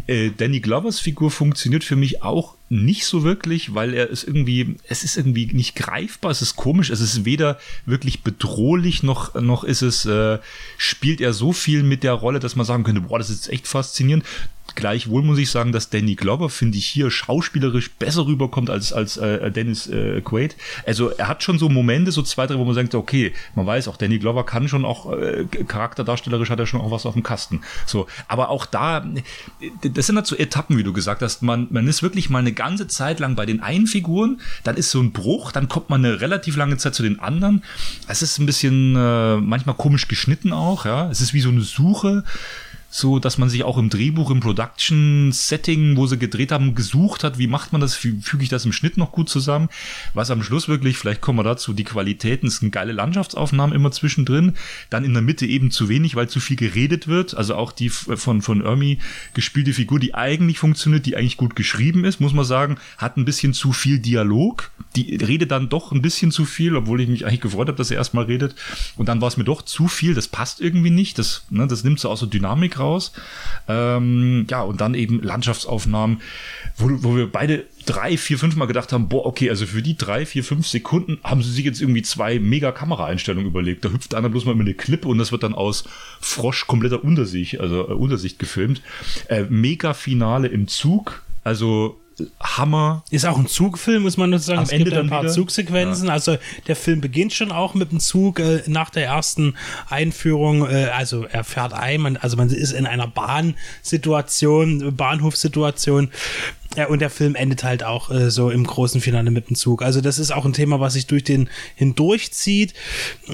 Äh, 0.06 0.30
Danny 0.37 0.61
Glovers 0.61 1.00
Figur 1.00 1.30
funktioniert 1.30 1.85
für 1.85 1.97
mich 1.97 2.23
auch 2.23 2.56
nicht 2.73 3.05
so 3.05 3.23
wirklich, 3.23 3.75
weil 3.75 3.93
er 3.93 4.09
ist 4.09 4.25
irgendwie, 4.25 4.76
es 4.88 5.05
ist 5.05 5.19
irgendwie 5.19 5.47
nicht 5.52 5.76
greifbar, 5.76 6.31
es 6.31 6.41
ist 6.41 6.57
komisch, 6.57 6.88
es 6.88 7.00
ist 7.00 7.26
weder 7.26 7.59
wirklich 7.85 8.23
bedrohlich, 8.23 9.02
noch, 9.02 9.35
noch 9.35 9.62
ist 9.62 9.83
es, 9.83 10.07
äh, 10.07 10.38
spielt 10.79 11.21
er 11.21 11.35
so 11.35 11.52
viel 11.52 11.83
mit 11.83 12.02
der 12.02 12.14
Rolle, 12.14 12.41
dass 12.41 12.57
man 12.57 12.64
sagen 12.64 12.83
könnte, 12.83 13.02
boah, 13.02 13.19
das 13.19 13.29
ist 13.29 13.50
echt 13.50 13.69
faszinierend. 13.69 14.25
Gleichwohl 14.75 15.23
muss 15.23 15.38
ich 15.38 15.50
sagen, 15.50 15.73
dass 15.73 15.91
Danny 15.91 16.14
Glover, 16.14 16.49
finde 16.49 16.79
ich, 16.79 16.87
hier 16.87 17.11
schauspielerisch 17.11 17.91
besser 17.91 18.26
rüberkommt 18.26 18.71
als, 18.71 18.93
als 18.93 19.19
äh, 19.19 19.50
Dennis 19.50 19.87
äh, 19.88 20.23
Quaid. 20.23 20.57
Also 20.87 21.11
er 21.11 21.29
hat 21.29 21.43
schon 21.43 21.59
so 21.59 21.69
Momente, 21.69 22.11
so 22.11 22.23
zwei, 22.23 22.47
drei, 22.47 22.57
wo 22.57 22.64
man 22.64 22.75
sagt, 22.75 22.95
okay, 22.95 23.33
man 23.55 23.67
weiß 23.67 23.88
auch, 23.88 23.97
Danny 23.99 24.19
Glover 24.19 24.47
kann 24.47 24.69
schon 24.69 24.85
auch, 24.85 25.12
äh, 25.12 25.45
charakterdarstellerisch 25.45 26.49
hat 26.49 26.59
er 26.59 26.67
schon 26.67 26.81
auch 26.81 26.91
was 26.91 27.05
auf 27.05 27.12
dem 27.12 27.23
Kasten. 27.23 27.61
So, 27.87 28.07
aber 28.29 28.49
auch 28.49 28.64
da, 28.64 29.05
das 29.83 30.07
sind 30.07 30.17
halt 30.17 30.26
so 30.26 30.37
Etappen, 30.37 30.79
wie 30.79 30.85
du 30.85 30.95
gesagt 30.95 31.21
hast. 31.21 31.43
Man, 31.43 31.67
man 31.71 31.87
ist 31.87 32.02
wirklich 32.02 32.31
mal 32.31 32.38
eine 32.38 32.52
ganze 32.62 32.87
Zeit 32.87 33.19
lang 33.19 33.35
bei 33.35 33.45
den 33.45 33.61
einen 33.61 33.88
Figuren, 33.88 34.40
dann 34.62 34.76
ist 34.76 34.90
so 34.90 35.00
ein 35.00 35.12
Bruch, 35.12 35.50
dann 35.50 35.69
kommt 35.69 35.90
man 35.90 36.04
eine 36.04 36.21
relativ 36.21 36.57
lange 36.57 36.76
Zeit 36.76 36.95
zu 36.95 37.02
den 37.02 37.19
anderen. 37.19 37.64
Es 38.07 38.23
ist 38.23 38.38
ein 38.38 38.47
bisschen 38.47 38.95
äh, 38.95 39.37
manchmal 39.38 39.75
komisch 39.75 40.07
geschnitten 40.07 40.52
auch, 40.52 40.85
ja. 40.87 41.11
Es 41.11 41.21
ist 41.21 41.35
wie 41.35 41.40
so 41.40 41.49
eine 41.49 41.62
Suche 41.62 42.23
so, 42.94 43.18
dass 43.18 43.38
man 43.38 43.49
sich 43.49 43.64
auch 43.64 43.78
im 43.78 43.88
Drehbuch, 43.88 44.30
im 44.30 44.40
Production-Setting, 44.40 45.96
wo 45.96 46.06
sie 46.06 46.18
gedreht 46.18 46.52
haben, 46.52 46.75
gesucht 46.75 47.25
hat, 47.25 47.38
wie 47.38 47.46
macht 47.46 47.72
man 47.72 47.80
das, 47.80 47.94
füge 47.94 48.42
ich 48.42 48.50
das 48.50 48.66
im 48.66 48.72
Schnitt 48.72 48.99
noch 48.99 49.12
gut 49.12 49.30
zusammen, 49.30 49.70
was 50.12 50.30
am 50.30 50.42
Schluss 50.42 50.68
wirklich, 50.68 50.99
vielleicht 50.99 51.22
kommen 51.22 51.38
wir 51.38 51.42
dazu, 51.42 51.72
die 51.72 51.84
Qualitäten, 51.84 52.49
es 52.49 52.58
sind 52.58 52.70
geile 52.70 52.92
Landschaftsaufnahmen 52.92 53.75
immer 53.75 53.92
zwischendrin, 53.92 54.56
dann 54.90 55.04
in 55.04 55.14
der 55.14 55.22
Mitte 55.22 55.46
eben 55.46 55.70
zu 55.70 55.88
wenig, 55.88 56.16
weil 56.16 56.28
zu 56.28 56.38
viel 56.38 56.56
geredet 56.56 57.08
wird, 57.08 57.34
also 57.34 57.54
auch 57.54 57.72
die 57.72 57.88
von, 57.88 58.42
von 58.42 58.61
Ermi 58.61 58.99
gespielte 59.32 59.72
Figur, 59.72 59.99
die 59.99 60.14
eigentlich 60.14 60.58
funktioniert, 60.58 61.06
die 61.06 61.16
eigentlich 61.16 61.38
gut 61.38 61.56
geschrieben 61.56 62.04
ist, 62.04 62.20
muss 62.20 62.34
man 62.34 62.44
sagen, 62.44 62.76
hat 62.99 63.16
ein 63.16 63.25
bisschen 63.25 63.54
zu 63.54 63.72
viel 63.72 64.00
Dialog, 64.00 64.70
die 64.96 65.16
redet 65.16 65.50
dann 65.50 65.70
doch 65.70 65.92
ein 65.92 66.02
bisschen 66.02 66.30
zu 66.30 66.44
viel, 66.44 66.76
obwohl 66.76 67.00
ich 67.00 67.08
mich 67.08 67.25
eigentlich 67.25 67.40
gefreut 67.40 67.68
habe, 67.68 67.78
dass 67.78 67.90
er 67.90 67.96
erstmal 67.96 68.25
redet. 68.26 68.54
Und 68.96 69.08
dann 69.08 69.22
war 69.22 69.28
es 69.28 69.38
mir 69.38 69.44
doch 69.44 69.62
zu 69.62 69.88
viel, 69.88 70.12
das 70.12 70.28
passt 70.28 70.61
irgendwie 70.61 70.90
nicht, 70.90 71.18
das, 71.18 71.46
ne, 71.49 71.66
das 71.66 71.84
nimmt 71.84 71.99
so 71.99 72.11
aus 72.11 72.20
der 72.20 72.28
Dynamik 72.28 72.81
raus. 72.82 73.12
Ähm, 73.68 74.46
ja, 74.50 74.62
und 74.62 74.80
dann 74.80 74.94
eben 74.94 75.22
Landschaftsaufnahmen, 75.22 76.20
wo, 76.76 76.88
wo 77.02 77.16
wir 77.16 77.30
beide 77.30 77.64
drei, 77.86 78.16
vier, 78.16 78.38
fünf 78.38 78.56
Mal 78.56 78.66
gedacht 78.66 78.92
haben, 78.92 79.08
boah, 79.08 79.26
okay, 79.26 79.50
also 79.50 79.66
für 79.66 79.82
die 79.82 79.96
drei, 79.96 80.26
vier, 80.26 80.44
fünf 80.44 80.66
Sekunden 80.66 81.18
haben 81.24 81.42
sie 81.42 81.50
sich 81.50 81.64
jetzt 81.64 81.80
irgendwie 81.80 82.02
zwei 82.02 82.38
mega 82.38 82.72
Kameraeinstellungen 82.72 83.48
überlegt. 83.48 83.84
Da 83.84 83.90
hüpft 83.90 84.14
einer 84.14 84.28
bloß 84.28 84.44
mal 84.44 84.54
mit 84.54 84.66
einer 84.66 84.76
Klippe 84.76 85.08
und 85.08 85.18
das 85.18 85.32
wird 85.32 85.42
dann 85.42 85.54
aus 85.54 85.84
Frosch 86.20 86.66
kompletter 86.66 87.02
Untersicht, 87.02 87.60
also 87.60 87.88
äh, 87.88 87.92
Untersicht 87.92 88.38
gefilmt. 88.38 88.82
Äh, 89.28 89.44
mega 89.48 89.94
Finale 89.94 90.48
im 90.48 90.68
Zug. 90.68 91.22
Also 91.44 92.00
Hammer. 92.41 93.05
Ist 93.11 93.26
auch 93.26 93.38
ein 93.38 93.47
Zugfilm, 93.47 94.02
muss 94.02 94.17
man 94.17 94.31
nur 94.31 94.38
sagen. 94.38 94.59
Am 94.59 94.64
es 94.64 94.71
Ende 94.71 94.85
gibt 94.85 94.97
ein 94.97 95.09
paar 95.09 95.23
wieder? 95.23 95.33
Zugsequenzen. 95.33 96.09
Also 96.11 96.37
der 96.67 96.76
Film 96.76 97.00
beginnt 97.00 97.33
schon 97.33 97.52
auch 97.52 97.75
mit 97.75 97.93
dem 97.93 98.00
Zug 98.00 98.38
äh, 98.41 98.62
nach 98.67 98.91
der 98.91 99.07
ersten 99.07 99.55
Einführung. 99.88 100.69
Äh, 100.69 100.87
also 100.87 101.25
er 101.25 101.45
fährt 101.45 101.73
ein, 101.73 102.00
man, 102.00 102.17
also 102.17 102.37
man 102.37 102.50
ist 102.50 102.73
in 102.73 102.87
einer 102.87 103.07
Bahnsituation, 103.07 104.97
Bahnhofssituation. 104.97 106.11
Ja, 106.76 106.87
und 106.87 107.00
der 107.00 107.11
Film 107.11 107.35
endet 107.35 107.64
halt 107.64 107.85
auch 107.85 108.11
äh, 108.11 108.31
so 108.31 108.50
im 108.50 108.64
großen 108.64 109.00
Finale 109.00 109.31
mit 109.31 109.50
dem 109.50 109.57
Zug. 109.57 109.83
Also 109.83 110.00
das 110.00 110.19
ist 110.19 110.33
auch 110.33 110.45
ein 110.45 110.55
Thema, 110.55 110.81
was 110.81 110.95
sich 110.95 111.07
durch 111.07 111.25
den 111.25 111.50
hindurchzieht, 111.75 112.73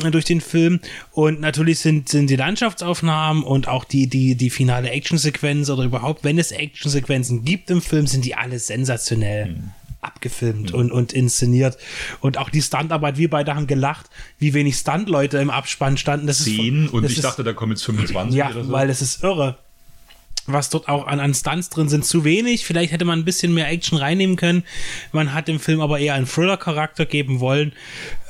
äh, 0.02 0.10
durch 0.10 0.24
den 0.24 0.40
Film. 0.40 0.80
Und 1.12 1.40
natürlich 1.40 1.78
sind, 1.78 2.08
sind 2.08 2.30
die 2.30 2.36
Landschaftsaufnahmen 2.36 3.44
und 3.44 3.68
auch 3.68 3.84
die, 3.84 4.08
die, 4.08 4.34
die 4.34 4.50
finale 4.50 4.90
Actionsequenz 4.90 5.70
oder 5.70 5.84
überhaupt, 5.84 6.24
wenn 6.24 6.38
es 6.38 6.50
Actionsequenzen 6.50 7.44
gibt 7.44 7.70
im 7.70 7.80
Film, 7.80 8.06
sind 8.06 8.24
die 8.24 8.34
alle 8.34 8.58
sensationell. 8.58 9.56
abgefilmt 10.00 10.72
und, 10.72 10.92
und 10.92 11.12
inszeniert. 11.12 11.76
Und 12.20 12.38
auch 12.38 12.50
die 12.50 12.62
Stuntarbeit, 12.62 13.18
wir 13.18 13.30
beide 13.30 13.54
haben 13.56 13.66
gelacht, 13.66 14.06
wie 14.38 14.54
wenig 14.54 14.76
Stuntleute 14.76 15.38
im 15.38 15.50
Abspann 15.50 15.96
standen. 15.96 16.28
Das 16.28 16.44
Zehn 16.44 16.86
ist, 16.86 16.92
und 16.92 17.02
das 17.02 17.12
ich 17.12 17.18
ist, 17.18 17.24
dachte, 17.24 17.42
da 17.42 17.52
kommen 17.52 17.72
jetzt 17.72 17.84
25 17.84 18.36
ja, 18.36 18.50
oder 18.50 18.64
so. 18.64 18.72
weil 18.72 18.90
es 18.90 19.02
ist 19.02 19.24
irre. 19.24 19.58
Was 20.48 20.70
dort 20.70 20.88
auch 20.88 21.06
an, 21.06 21.34
Stunts 21.34 21.68
drin 21.70 21.88
sind, 21.88 22.04
zu 22.04 22.24
wenig. 22.24 22.64
Vielleicht 22.64 22.92
hätte 22.92 23.04
man 23.04 23.18
ein 23.18 23.24
bisschen 23.24 23.54
mehr 23.54 23.68
Action 23.68 23.98
reinnehmen 23.98 24.36
können. 24.36 24.64
Man 25.12 25.34
hat 25.34 25.46
dem 25.46 25.60
Film 25.60 25.80
aber 25.80 25.98
eher 25.98 26.14
einen 26.14 26.26
Thriller-Charakter 26.26 27.06
geben 27.06 27.40
wollen. 27.40 27.72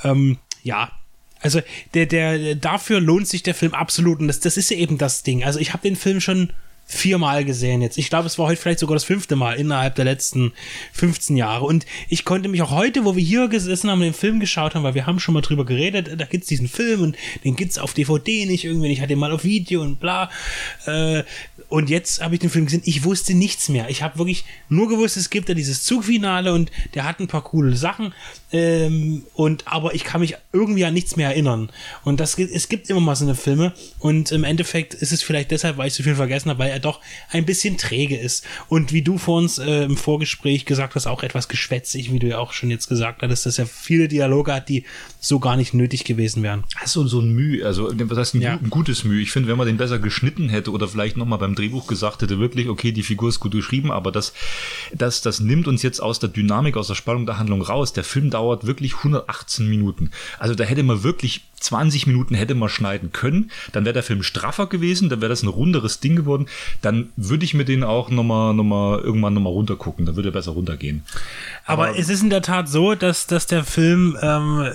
Ähm, 0.05 0.39
ja. 0.63 0.91
Also 1.41 1.61
der, 1.95 2.07
der, 2.07 2.57
dafür 2.57 3.01
lohnt 3.01 3.29
sich 3.29 3.45
der 3.45 3.55
Film 3.55 3.73
absolut. 3.73 4.19
Und 4.19 4.29
das, 4.29 4.41
das 4.41 4.57
ist 4.57 4.71
ja 4.71 4.77
eben 4.77 4.99
das 4.99 5.23
Ding. 5.23 5.45
Also 5.45 5.61
ich 5.61 5.73
habe 5.73 5.83
den 5.83 5.97
Film 5.97 6.21
schon 6.21 6.53
viermal 6.91 7.45
gesehen 7.45 7.83
jetzt. 7.83 7.99
Ich 7.99 8.09
glaube, 8.09 8.27
es 8.27 8.39
war 8.39 8.47
heute 8.47 8.61
vielleicht 8.61 8.79
sogar 8.79 8.97
das 8.97 9.05
fünfte 9.05 9.37
Mal 9.37 9.53
innerhalb 9.55 9.95
der 9.97 10.07
letzten 10.07 10.53
15 10.95 11.37
Jahre. 11.37 11.67
Und 11.67 11.85
ich 12.09 12.25
konnte 12.25 12.49
mich 12.49 12.63
auch 12.63 12.71
heute, 12.71 13.05
wo 13.05 13.15
wir 13.15 13.23
hier 13.23 13.49
gesessen 13.49 13.91
haben 13.91 14.01
den 14.01 14.15
Film 14.15 14.41
geschaut 14.41 14.75
haben, 14.75 14.85
weil 14.85 14.95
wir 14.95 15.05
haben 15.05 15.21
schon 15.21 15.35
mal 15.35 15.43
drüber 15.43 15.67
geredet, 15.67 16.19
da 16.19 16.25
gibt's 16.25 16.49
diesen 16.49 16.67
Film 16.67 17.03
und 17.03 17.17
den 17.45 17.57
gibt's 17.57 17.77
auf 17.77 17.93
DVD 17.93 18.47
nicht 18.47 18.65
irgendwie. 18.65 18.91
Ich 18.91 19.03
hatte 19.03 19.13
ihn 19.13 19.19
mal 19.19 19.33
auf 19.33 19.45
Video 19.45 19.83
und 19.83 20.01
bla. 20.01 20.31
Äh, 20.87 21.25
und 21.69 21.91
jetzt 21.91 22.23
habe 22.23 22.35
ich 22.35 22.41
den 22.41 22.51
Film 22.51 22.65
gesehen. 22.65 22.83
Ich 22.85 23.05
wusste 23.05 23.35
nichts 23.35 23.69
mehr. 23.69 23.91
Ich 23.91 24.03
habe 24.03 24.19
wirklich 24.19 24.45
nur 24.69 24.89
gewusst, 24.89 25.17
es 25.17 25.29
gibt 25.31 25.49
ja 25.49 25.55
dieses 25.55 25.85
Zugfinale 25.85 26.53
und 26.55 26.71
der 26.95 27.05
hat 27.05 27.21
ein 27.21 27.27
paar 27.29 27.45
coole 27.45 27.77
Sachen. 27.77 28.15
Ähm, 28.51 29.25
und 29.35 29.65
aber 29.67 29.95
ich 29.95 30.05
kann 30.05 30.23
mich 30.23 30.35
irgendwie 30.53 30.85
an 30.87 30.95
nichts 30.95 31.17
mehr 31.17 31.29
erinnern. 31.29 31.71
Und 32.05 32.21
das 32.21 32.39
es 32.39 32.69
gibt 32.69 32.89
immer 32.89 33.01
mal 33.01 33.15
so 33.17 33.25
eine 33.27 33.35
Filme. 33.35 33.75
Und 33.99 34.33
im 34.33 34.45
Endeffekt 34.45 34.95
ist 34.95 35.13
es 35.13 35.23
vielleicht 35.23 35.51
deshalb, 35.51 35.77
weil 35.77 35.89
ich 35.89 35.95
so 35.95 36.03
viel 36.03 36.15
vergessen 36.15 36.49
habe, 36.49 36.61
weil 36.61 36.71
er 36.71 36.79
doch 36.79 37.01
ein 37.31 37.45
bisschen 37.45 37.77
träge 37.77 38.17
ist. 38.17 38.47
Und 38.69 38.93
wie 38.93 39.03
du 39.03 39.19
vor 39.19 39.39
uns 39.39 39.59
äh, 39.59 39.85
im 39.85 39.97
Vorgespräch 39.99 40.65
gesagt 40.65 40.95
hast, 40.95 41.07
auch 41.07 41.23
etwas 41.23 41.49
geschwätzig, 41.49 42.13
wie 42.13 42.19
du 42.19 42.29
ja 42.29 42.39
auch 42.39 42.53
schon 42.55 42.71
jetzt 42.71 42.89
gesagt 42.89 43.21
hattest, 43.23 43.45
dass 43.45 43.59
er 43.59 43.67
viele 43.67 44.09
Dialoge 44.09 44.55
hat, 44.55 44.69
die 44.71 44.85
so 45.21 45.39
gar 45.39 45.57
nicht 45.57 45.75
nötig 45.75 46.05
gewesen 46.05 46.43
wären. 46.43 46.65
Hast 46.77 46.97
du 46.97 47.07
so 47.07 47.21
ein 47.21 47.33
Mühe, 47.35 47.67
also 47.67 47.91
was 47.95 48.19
heißt 48.19 48.35
ein, 48.37 48.41
Ja. 48.41 48.53
ein 48.55 48.71
gutes 48.71 49.05
Mühe? 49.05 49.21
Ich 49.21 49.33
finde, 49.33 49.49
wenn 49.49 49.59
man 49.59 49.67
den 49.67 49.77
besser 49.77 49.99
geschnitten 49.99 50.49
hätte 50.49 50.71
oder 50.71 50.89
vielleicht 50.89 51.17
nochmal 51.19 51.39
beim 51.39 51.55
Drehbuch 51.59 51.87
gesagt 51.87 52.23
hätte, 52.23 52.39
wirklich, 52.39 52.69
okay, 52.69 52.93
die 52.93 53.03
Figur 53.03 53.29
ist 53.29 53.41
gut 53.41 53.53
geschrieben, 53.53 53.91
aber 53.91 54.13
das, 54.13 54.33
das, 54.93 55.21
das 55.21 55.41
nimmt 55.41 55.69
uns 55.69 55.83
jetzt 55.83 56.01
aus 56.01 56.19
der 56.19 56.29
Dynamik, 56.29 56.77
aus 56.77 56.89
der 56.89 56.95
Spannung 56.95 57.27
der 57.27 57.39
Handlung 57.39 57.63
raus. 57.63 57.93
Der 57.93 58.05
Film 58.05 58.31
dauert 58.31 58.67
wirklich 58.67 58.97
118 58.97 59.69
Minuten. 59.69 60.11
Also 60.39 60.55
da 60.55 60.65
hätte 60.65 60.83
man 60.83 61.03
wirklich 61.03 61.43
20 61.61 62.07
Minuten 62.07 62.35
hätte 62.35 62.55
man 62.55 62.69
schneiden 62.69 63.13
können, 63.13 63.51
dann 63.73 63.85
wäre 63.85 63.95
der 63.95 64.03
Film 64.03 64.23
straffer 64.23 64.67
gewesen, 64.67 65.09
dann 65.09 65.21
wäre 65.21 65.29
das 65.29 65.43
ein 65.43 65.49
runderes 65.49 66.01
Ding 66.01 66.17
geworden, 66.17 66.47
dann 66.83 67.11
würde 67.17 67.45
ich 67.45 67.55
mir 67.55 67.65
den 67.65 67.85
auch 67.85 68.11
nochmal 68.11 68.55
noch 68.55 68.65
mal, 68.65 68.99
irgendwann 69.01 69.35
nochmal 69.35 69.53
runtergucken, 69.53 70.07
dann 70.07 70.17
würde 70.17 70.31
er 70.31 70.33
besser 70.33 70.53
runtergehen. 70.53 71.03
Aber, 71.65 71.99
es 71.99 72.09
ist 72.09 72.23
in 72.23 72.31
der 72.31 72.43
Tat 72.43 72.69
so, 72.69 72.95
dass, 72.95 73.27
dass 73.27 73.47
der 73.47 73.65
Film, 73.65 74.17
ähm, 74.23 74.73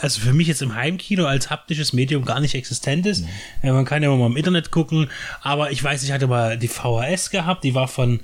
also 0.00 0.20
für 0.20 0.32
mich 0.32 0.48
jetzt 0.48 0.62
im 0.62 0.74
Heimkino 0.74 1.24
als 1.24 1.50
haptisches 1.50 1.92
Medium 1.92 2.24
gar 2.24 2.40
nicht 2.40 2.54
existent 2.54 3.06
ist. 3.06 3.24
Äh, 3.62 3.72
man 3.72 3.84
kann 3.84 4.02
ja 4.02 4.14
mal 4.14 4.26
im 4.26 4.36
Internet 4.36 4.70
gucken, 4.70 5.08
aber 5.42 5.70
ich 5.70 5.82
weiß, 5.82 6.02
ich 6.02 6.12
hatte 6.12 6.26
mal 6.26 6.58
die 6.58 6.68
VHS 6.68 7.30
gehabt, 7.30 7.64
die 7.64 7.74
war 7.74 7.88
von 7.88 8.20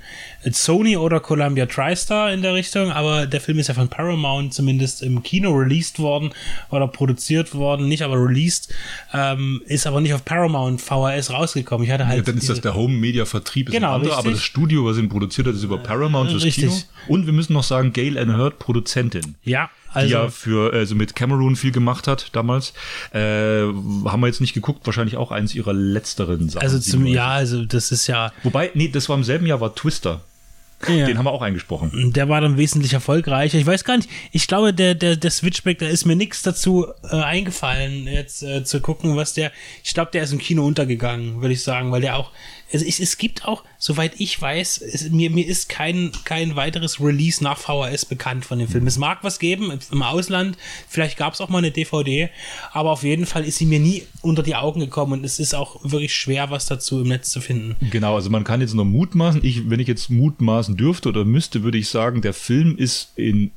Sony 0.51 0.97
oder 0.97 1.19
Columbia 1.19 1.65
TriStar 1.65 2.31
in 2.31 2.41
der 2.41 2.53
Richtung, 2.53 2.91
aber 2.91 3.25
der 3.25 3.41
Film 3.41 3.59
ist 3.59 3.67
ja 3.67 3.73
von 3.73 3.89
Paramount 3.89 4.53
zumindest 4.53 5.01
im 5.01 5.23
Kino 5.23 5.51
released 5.51 5.99
worden 5.99 6.31
oder 6.69 6.87
produziert 6.87 7.53
worden, 7.55 7.86
nicht 7.87 8.03
aber 8.03 8.15
released, 8.15 8.73
ähm, 9.13 9.61
ist 9.65 9.87
aber 9.87 10.01
nicht 10.01 10.13
auf 10.13 10.23
Paramount 10.25 10.81
VHS 10.81 11.31
rausgekommen. 11.31 11.85
Ich 11.85 11.91
hatte 11.91 12.07
halt 12.07 12.17
Ja, 12.17 12.23
dann 12.23 12.37
ist 12.37 12.49
das 12.49 12.61
der 12.61 12.75
Home-Media-Vertrieb, 12.75 13.69
ist 13.69 13.73
Genau, 13.75 13.89
ein 13.89 13.93
anderer, 13.95 14.11
richtig. 14.17 14.25
aber 14.25 14.31
das 14.35 14.43
Studio, 14.43 14.85
was 14.85 14.97
ihn 14.97 15.09
produziert 15.09 15.47
hat, 15.47 15.55
ist 15.55 15.63
über 15.63 15.77
Paramount 15.77 16.31
fürs 16.31 16.43
richtig. 16.43 16.65
Kino. 16.65 16.77
Und 17.07 17.25
wir 17.25 17.33
müssen 17.33 17.53
noch 17.53 17.63
sagen, 17.63 17.93
Gail 17.93 18.17
Ann 18.17 18.37
Hurd, 18.37 18.59
Produzentin. 18.59 19.35
ja, 19.43 19.69
die 19.93 19.99
also 19.99 20.13
ja 20.15 20.29
für 20.29 20.73
also 20.73 20.93
mit 20.95 21.15
Cameron 21.15 21.55
viel 21.55 21.71
gemacht 21.71 22.07
hat 22.07 22.29
damals. 22.33 22.73
Äh, 23.13 23.19
haben 23.63 24.19
wir 24.19 24.27
jetzt 24.27 24.41
nicht 24.41 24.53
geguckt, 24.53 24.85
wahrscheinlich 24.85 25.17
auch 25.17 25.31
eins 25.31 25.55
ihrer 25.55 25.73
letzteren 25.73 26.49
Sachen. 26.49 26.61
also 26.61 26.77
zum 26.77 27.03
97. 27.05 27.15
ja, 27.15 27.27
also 27.29 27.65
das 27.65 27.91
ist 27.91 28.05
ja 28.07 28.31
Wobei, 28.43 28.69
nee, 28.75 28.89
das 28.89 29.09
war 29.09 29.15
im 29.17 29.23
selben 29.23 29.45
Jahr, 29.47 29.59
war 29.61 29.73
Twister. 29.73 30.21
Ja. 30.87 31.07
Den 31.07 31.17
haben 31.17 31.25
wir 31.25 31.31
auch 31.31 31.41
eingesprochen. 31.41 32.13
Der 32.13 32.29
war 32.29 32.39
dann 32.39 32.57
wesentlich 32.57 32.93
erfolgreicher. 32.93 33.57
Ich 33.57 33.65
weiß 33.65 33.83
gar 33.83 33.97
nicht, 33.97 34.09
ich 34.31 34.47
glaube, 34.47 34.73
der, 34.73 34.93
der, 34.95 35.15
der 35.15 35.31
Switchback, 35.31 35.79
da 35.79 35.87
ist 35.87 36.05
mir 36.05 36.15
nichts 36.15 36.43
dazu 36.43 36.87
äh, 37.09 37.15
eingefallen, 37.15 38.05
jetzt 38.07 38.43
äh, 38.43 38.63
zu 38.63 38.79
gucken, 38.79 39.15
was 39.15 39.33
der. 39.33 39.51
Ich 39.83 39.93
glaube, 39.93 40.11
der 40.11 40.23
ist 40.23 40.33
im 40.33 40.39
Kino 40.39 40.65
untergegangen, 40.65 41.41
würde 41.41 41.53
ich 41.53 41.63
sagen, 41.63 41.91
weil 41.91 42.01
der 42.01 42.17
auch. 42.17 42.31
Also 42.73 42.85
es, 42.85 42.99
es 42.99 43.17
gibt 43.17 43.45
auch, 43.45 43.63
soweit 43.77 44.19
ich 44.19 44.41
weiß, 44.41 44.79
es, 44.79 45.09
mir, 45.09 45.29
mir 45.29 45.45
ist 45.47 45.69
kein, 45.69 46.11
kein 46.25 46.55
weiteres 46.55 46.99
Release 46.99 47.43
nach 47.43 47.57
VHS 47.57 48.05
bekannt 48.05 48.43
von 48.45 48.59
dem 48.59 48.67
Film. 48.67 48.85
Es 48.87 48.97
mag 48.97 49.19
was 49.23 49.39
geben 49.39 49.71
im- 49.71 49.79
im 49.91 50.01
Ausland, 50.01 50.57
vielleicht 50.89 51.17
gab 51.17 51.33
es 51.33 51.41
auch 51.41 51.49
mal 51.49 51.59
eine 51.59 51.71
DVD, 51.71 52.29
aber 52.73 52.91
auf 52.91 53.03
jeden 53.03 53.25
Fall 53.25 53.45
ist 53.45 53.57
sie 53.57 53.65
mir 53.65 53.79
nie 53.79 54.03
unter 54.21 54.43
die 54.43 54.55
Augen 54.55 54.79
gekommen 54.81 55.13
und 55.13 55.23
es 55.25 55.39
ist 55.39 55.53
auch 55.53 55.79
wirklich 55.83 56.13
schwer, 56.13 56.49
was 56.49 56.65
dazu 56.65 57.01
im 57.01 57.07
Netz 57.07 57.29
zu 57.29 57.39
finden. 57.39 57.75
Genau, 57.89 58.15
also 58.15 58.29
man 58.29 58.43
kann 58.43 58.59
jetzt 58.61 58.73
nur 58.73 58.85
mutmaßen. 58.85 59.43
Ich, 59.45 59.69
wenn 59.69 59.79
ich 59.79 59.87
jetzt 59.87 60.09
mutmaßen 60.09 60.75
dürfte 60.75 61.09
oder 61.09 61.23
müsste, 61.23 61.63
würde 61.63 61.77
ich 61.77 61.87
sagen, 61.87 62.21
der 62.21 62.33
Film 62.33 62.77
ist 62.77 63.11
in 63.15 63.51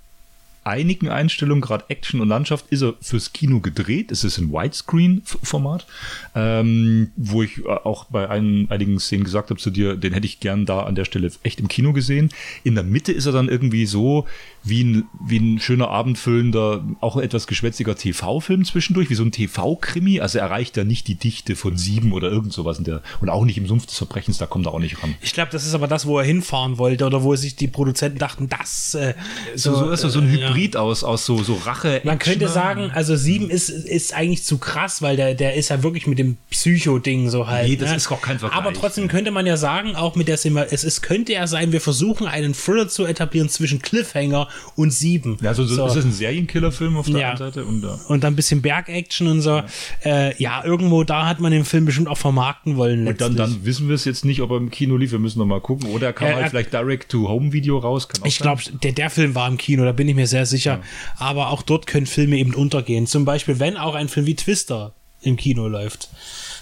einigen 0.65 1.09
Einstellungen, 1.09 1.63
gerade 1.63 1.85
Action 1.89 2.21
und 2.21 2.29
Landschaft, 2.29 2.67
ist 2.71 2.83
er 2.83 2.95
fürs 3.01 3.33
Kino 3.33 3.61
gedreht. 3.61 4.13
Es 4.13 4.25
ist 4.25 4.39
ein 4.39 4.53
Widescreen-Format, 4.53 5.87
ähm, 6.35 7.11
wo 7.17 7.43
ich 7.43 7.59
äh, 7.59 7.69
auch 7.69 8.05
bei 8.05 8.29
ein, 8.29 8.67
einigen 8.71 9.01
Szenen 9.01 9.25
gesagt 9.25 9.51
habe 9.51 9.61
zu 9.61 9.71
dir, 9.71 9.97
den 9.97 10.13
hätte 10.13 10.27
ich 10.27 10.41
gern 10.41 10.67
da 10.67 10.83
an 10.83 10.95
der 10.95 11.05
Stelle 11.05 11.31
echt 11.43 11.61
im 11.61 11.69
Kino 11.69 11.93
gesehen. 11.93 12.31
In 12.63 12.75
der 12.75 12.85
Mitte 12.85 13.13
ist 13.13 13.27
er 13.27 13.33
dann 13.33 13.49
irgendwie 13.49 13.87
so 13.87 14.27
wie 14.63 14.85
ein, 14.85 15.05
wie 15.25 15.39
ein 15.39 15.59
schöner 15.59 15.89
abendfüllender, 15.89 16.85
auch 17.01 17.17
etwas 17.17 17.47
geschwätziger 17.47 17.97
TV-Film 17.97 18.65
zwischendurch, 18.65 19.09
wie 19.09 19.15
so 19.15 19.25
ein 19.25 19.33
TV-Krimi. 19.33 20.21
Also 20.21 20.39
er 20.39 20.45
erreicht 20.45 20.77
ja 20.77 20.85
nicht 20.85 21.09
die 21.09 21.15
Dichte 21.15 21.57
von 21.57 21.79
sieben 21.79 22.13
oder 22.13 22.31
irgend 22.31 22.53
sowas 22.53 22.79
in 22.79 22.85
der, 22.85 23.03
und 23.21 23.31
auch 23.31 23.45
nicht 23.45 23.57
im 23.57 23.67
Sumpf 23.67 23.87
des 23.87 23.97
Verbrechens, 23.97 24.39
da 24.39 24.47
kommt 24.47 24.67
er 24.67 24.75
auch 24.75 24.79
nicht 24.79 25.03
ran. 25.03 25.15
Ich 25.23 25.33
glaube, 25.33 25.51
das 25.53 25.67
ist 25.67 25.75
aber 25.75 25.89
das, 25.89 26.05
wo 26.05 26.19
er 26.19 26.25
hinfahren 26.25 26.77
wollte 26.77 27.07
oder 27.07 27.23
wo 27.23 27.35
sich 27.37 27.57
die 27.57 27.69
Produzenten 27.69 28.19
dachten, 28.19 28.49
das 28.49 28.95
äh, 28.95 29.15
So, 29.55 29.75
so 29.75 29.91
ist 29.91 30.05
er 30.05 30.11
so 30.11 30.21
ein 30.21 30.29
äh, 30.29 30.50
Hybrid 30.51 30.77
aus, 30.77 31.05
aus 31.05 31.27
so, 31.27 31.43
so 31.43 31.55
Rache. 31.55 32.01
Man 32.05 32.19
könnte 32.19 32.49
sagen, 32.49 32.91
also 32.95 33.17
sieben 33.17 33.51
ist, 33.51 33.69
ist 33.69 34.15
eigentlich 34.15 34.45
zu 34.45 34.59
krass, 34.59 35.03
weil 35.03 35.17
der, 35.17 35.35
der 35.35 35.55
ist 35.55 35.71
ja 35.71 35.83
wirklich 35.83 36.07
mit 36.07 36.19
dem 36.19 36.37
Psycho-Ding 36.51 37.31
so 37.31 37.47
halt. 37.47 37.69
Nee, 37.69 37.77
das 37.77 37.91
ne? 37.91 37.97
ist 37.97 38.11
auch 38.11 38.21
kein 38.23 38.39
Vergleich. 38.39 38.59
Aber 38.59 38.73
trotzdem 38.73 39.09
könnte 39.09 39.31
man 39.31 39.47
ja 39.47 39.57
sagen, 39.57 39.97
auch 39.97 40.17
mit 40.17 40.29
der 40.29 40.37
Sima, 40.37 40.63
es 40.63 40.85
ist, 40.85 41.03
könnte 41.03 41.33
ja 41.33 41.47
sein, 41.47 41.73
wir 41.73 41.81
versuchen 41.81 42.27
einen 42.27 42.55
Thriller 42.55 42.89
zu 42.89 43.05
etablieren 43.05 43.49
zwischen 43.49 43.81
Cliffhanger 43.81 44.49
und 44.77 44.93
sieben. 44.93 45.37
Ja, 45.43 45.55
so, 45.55 45.65
so, 45.65 45.87
ist 45.87 45.97
das 45.97 46.05
ein 46.05 46.13
Serienkiller-Film 46.13 46.97
auf 46.97 47.07
der 47.07 47.21
Ja. 47.21 47.29
einen 47.31 47.39
Seite? 47.39 47.65
Und, 47.65 47.83
ja. 47.83 47.99
und 48.09 48.25
dann 48.25 48.33
ein 48.33 48.37
bisschen 48.37 48.63
Bergaction 48.63 49.27
und 49.29 49.41
so. 49.43 49.51
Ja. 49.51 49.67
Äh, 50.05 50.43
ja, 50.43 50.65
irgendwo 50.65 51.05
da 51.05 51.27
hat 51.27 51.41
man 51.41 51.53
den 51.53 51.65
Film 51.65 51.85
bestimmt 51.85 52.09
auch 52.09 52.19
vermarkten 52.19 52.77
wollen. 52.77 53.07
Und 53.07 53.21
dann, 53.21 53.37
dann 53.37 53.65
wissen 53.65 53.89
wir 53.89 53.95
es 53.95 54.05
jetzt 54.05 54.25
nicht, 54.25 54.41
ob 54.43 54.51
er 54.51 54.57
im 54.57 54.71
Kino 54.71 54.97
lief. 54.97 55.13
Wir 55.13 55.19
müssen 55.19 55.39
noch 55.39 55.47
mal 55.47 55.61
gucken. 55.61 55.91
Oder 55.91 56.09
er 56.09 56.13
kam 56.13 56.29
Äh, 56.29 56.35
halt 56.35 56.51
vielleicht 56.51 56.73
Direct-to-Home-Video 56.73 57.79
raus. 57.79 58.09
Ich 58.25 58.39
glaube, 58.39 58.63
der, 58.83 58.93
der 58.93 59.11
Film 59.11 59.35
war 59.35 59.49
im 59.49 59.57
Kino, 59.57 59.85
da 59.85 59.93
bin 59.93 60.09
ich 60.09 60.15
mir 60.15 60.27
sehr 60.27 60.40
sicher. 60.47 60.81
Aber 61.19 61.51
auch 61.51 61.63
dort 61.63 61.87
können 61.87 62.07
Filme 62.07 62.37
eben 62.37 62.55
untergehen. 62.55 63.07
Zum 63.07 63.25
Beispiel, 63.25 63.59
wenn 63.59 63.77
auch 63.77 63.95
ein 63.95 64.09
Film 64.09 64.27
wie 64.27 64.37
Twister 64.37 64.93
im 65.23 65.37
Kino 65.37 65.69
läuft. 65.69 66.09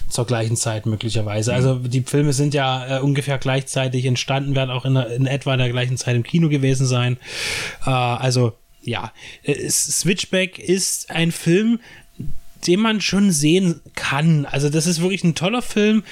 Zur 0.09 0.25
gleichen 0.25 0.57
Zeit 0.57 0.87
möglicherweise. 0.87 1.53
Also 1.53 1.75
die 1.75 2.01
Filme 2.01 2.33
sind 2.33 2.55
ja 2.55 2.97
äh, 2.97 2.99
ungefähr 2.99 3.37
gleichzeitig 3.37 4.05
entstanden, 4.05 4.55
werden 4.55 4.71
auch 4.71 4.85
in, 4.85 4.95
in 4.95 5.27
etwa 5.27 5.55
der 5.55 5.69
gleichen 5.69 5.97
Zeit 5.97 6.15
im 6.15 6.23
Kino 6.23 6.49
gewesen 6.49 6.87
sein. 6.87 7.17
Äh, 7.85 7.91
also 7.91 8.53
ja, 8.81 9.13
äh, 9.43 9.69
Switchback 9.69 10.57
ist 10.57 11.11
ein 11.11 11.31
Film, 11.31 11.79
den 12.65 12.79
man 12.79 13.01
schon 13.01 13.31
sehen 13.31 13.81
kann. 13.95 14.45
Also 14.45 14.69
das 14.69 14.87
ist 14.87 15.01
wirklich 15.01 15.23
ein 15.23 15.35
toller 15.35 15.61
Film 15.61 16.03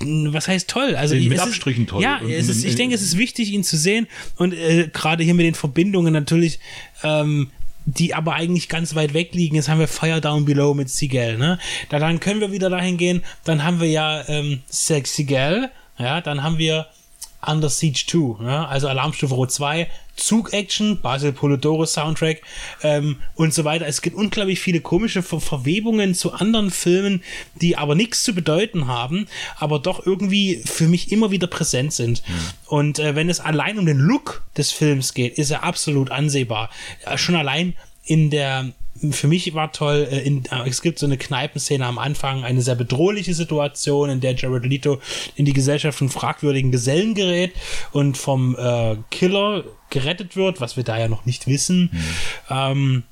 was 0.00 0.48
heißt 0.48 0.68
toll? 0.68 0.96
Also 0.96 1.14
Mit 1.14 1.38
Abstrichen 1.38 1.84
ist, 1.84 1.90
toll. 1.90 2.02
Ja, 2.02 2.20
es 2.20 2.48
ist, 2.48 2.64
ich 2.64 2.74
denke, 2.74 2.94
es 2.94 3.02
ist 3.02 3.16
wichtig, 3.16 3.52
ihn 3.52 3.64
zu 3.64 3.76
sehen 3.76 4.06
und 4.36 4.52
äh, 4.52 4.88
gerade 4.92 5.24
hier 5.24 5.34
mit 5.34 5.46
den 5.46 5.54
Verbindungen 5.54 6.12
natürlich, 6.12 6.58
ähm, 7.02 7.50
die 7.86 8.14
aber 8.14 8.34
eigentlich 8.34 8.68
ganz 8.68 8.94
weit 8.94 9.14
weg 9.14 9.34
liegen. 9.34 9.56
Jetzt 9.56 9.68
haben 9.68 9.78
wir 9.78 9.88
Fire 9.88 10.20
Down 10.20 10.44
Below 10.44 10.74
mit 10.74 10.90
Sigel, 10.90 11.36
ne? 11.36 11.58
Da, 11.90 11.98
dann 11.98 12.18
können 12.18 12.40
wir 12.40 12.50
wieder 12.50 12.70
dahin 12.70 12.96
gehen. 12.96 13.22
Dann 13.44 13.62
haben 13.62 13.80
wir 13.80 13.88
ja 13.88 14.26
ähm, 14.28 14.62
Sex 14.68 15.14
Sigel, 15.14 15.70
ja, 15.98 16.20
dann 16.20 16.42
haben 16.42 16.58
wir 16.58 16.86
Under 17.46 17.68
Siege 17.68 18.04
2, 18.06 18.44
ja? 18.44 18.66
also 18.66 18.88
Alarmstufe 18.88 19.34
Rot 19.34 19.52
2, 19.52 19.88
Zug-Action, 20.16 21.00
Basil 21.00 21.32
Polidoro 21.32 21.86
Soundtrack 21.86 22.42
ähm, 22.82 23.16
und 23.34 23.52
so 23.52 23.64
weiter. 23.64 23.86
Es 23.86 24.02
gibt 24.02 24.16
unglaublich 24.16 24.60
viele 24.60 24.80
komische 24.80 25.22
Ver 25.22 25.40
Verwebungen 25.40 26.14
zu 26.14 26.32
anderen 26.32 26.70
Filmen, 26.70 27.22
die 27.60 27.76
aber 27.76 27.94
nichts 27.94 28.24
zu 28.24 28.34
bedeuten 28.34 28.86
haben, 28.86 29.26
aber 29.56 29.78
doch 29.78 30.06
irgendwie 30.06 30.62
für 30.64 30.88
mich 30.88 31.12
immer 31.12 31.30
wieder 31.30 31.46
präsent 31.46 31.92
sind. 31.92 32.22
Mhm. 32.26 32.32
Und 32.66 32.98
äh, 32.98 33.14
wenn 33.14 33.28
es 33.28 33.40
allein 33.40 33.78
um 33.78 33.86
den 33.86 33.98
Look 33.98 34.42
des 34.56 34.70
Films 34.70 35.14
geht, 35.14 35.38
ist 35.38 35.50
er 35.50 35.64
absolut 35.64 36.10
ansehbar. 36.10 36.70
Ja, 37.04 37.18
schon 37.18 37.36
allein 37.36 37.74
in 38.04 38.30
der 38.30 38.72
für 39.10 39.28
mich 39.28 39.52
war 39.54 39.72
toll, 39.72 40.06
äh, 40.10 40.20
in, 40.20 40.44
äh, 40.46 40.68
es 40.68 40.82
gibt 40.82 40.98
so 40.98 41.06
eine 41.06 41.16
Kneipenszene 41.16 41.84
am 41.84 41.98
Anfang, 41.98 42.44
eine 42.44 42.62
sehr 42.62 42.74
bedrohliche 42.74 43.34
Situation, 43.34 44.10
in 44.10 44.20
der 44.20 44.34
Jared 44.34 44.64
Leto 44.64 45.00
in 45.36 45.44
die 45.44 45.52
Gesellschaft 45.52 45.98
von 45.98 46.08
fragwürdigen 46.08 46.70
Gesellen 46.70 47.14
gerät 47.14 47.52
und 47.92 48.16
vom 48.16 48.56
äh, 48.56 48.96
Killer 49.10 49.64
gerettet 49.90 50.36
wird, 50.36 50.60
was 50.60 50.76
wir 50.76 50.84
da 50.84 50.98
ja 50.98 51.08
noch 51.08 51.26
nicht 51.26 51.46
wissen. 51.46 51.90
Mhm. 51.92 52.00
Ähm, 52.50 53.02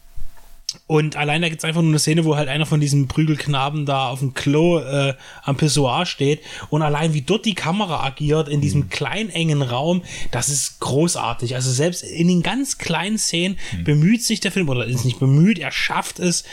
und 0.87 1.17
allein 1.17 1.43
da 1.43 1.49
gibt 1.49 1.61
es 1.61 1.65
einfach 1.65 1.83
nur 1.83 1.91
eine 1.91 1.99
Szene, 1.99 2.25
wo 2.25 2.37
halt 2.37 2.49
einer 2.49 2.67
von 2.67 2.81
diesen 2.81 3.09
Prügelknaben 3.09 3.87
da 3.87 4.09
auf 4.09 4.21
dem 4.21 4.35
Klo 4.35 4.79
äh, 4.79 5.15
am 5.43 5.57
Pissoir 5.57 6.07
steht. 6.07 6.41
Und 6.71 6.83
allein 6.83 7.15
wie 7.15 7.23
dort 7.23 7.45
die 7.45 7.55
Kamera 7.55 8.05
agiert 8.05 8.49
in 8.49 8.61
diesem 8.61 8.83
mhm. 8.83 8.89
kleinen, 8.89 9.31
engen 9.31 9.63
Raum, 9.63 10.03
das 10.31 10.49
ist 10.49 10.81
großartig. 10.81 11.55
Also 11.55 11.71
selbst 11.71 12.03
in 12.03 12.29
den 12.29 12.43
ganz 12.43 12.79
kleinen 12.79 13.19
Szenen 13.19 13.59
mhm. 13.73 13.85
bemüht 13.85 14.23
sich 14.23 14.41
der 14.41 14.53
Film, 14.53 14.69
oder 14.69 14.85
ist 14.87 15.05
nicht 15.05 15.19
bemüht, 15.19 15.59
er 15.59 15.73
schafft 15.73 16.19
es, 16.19 16.45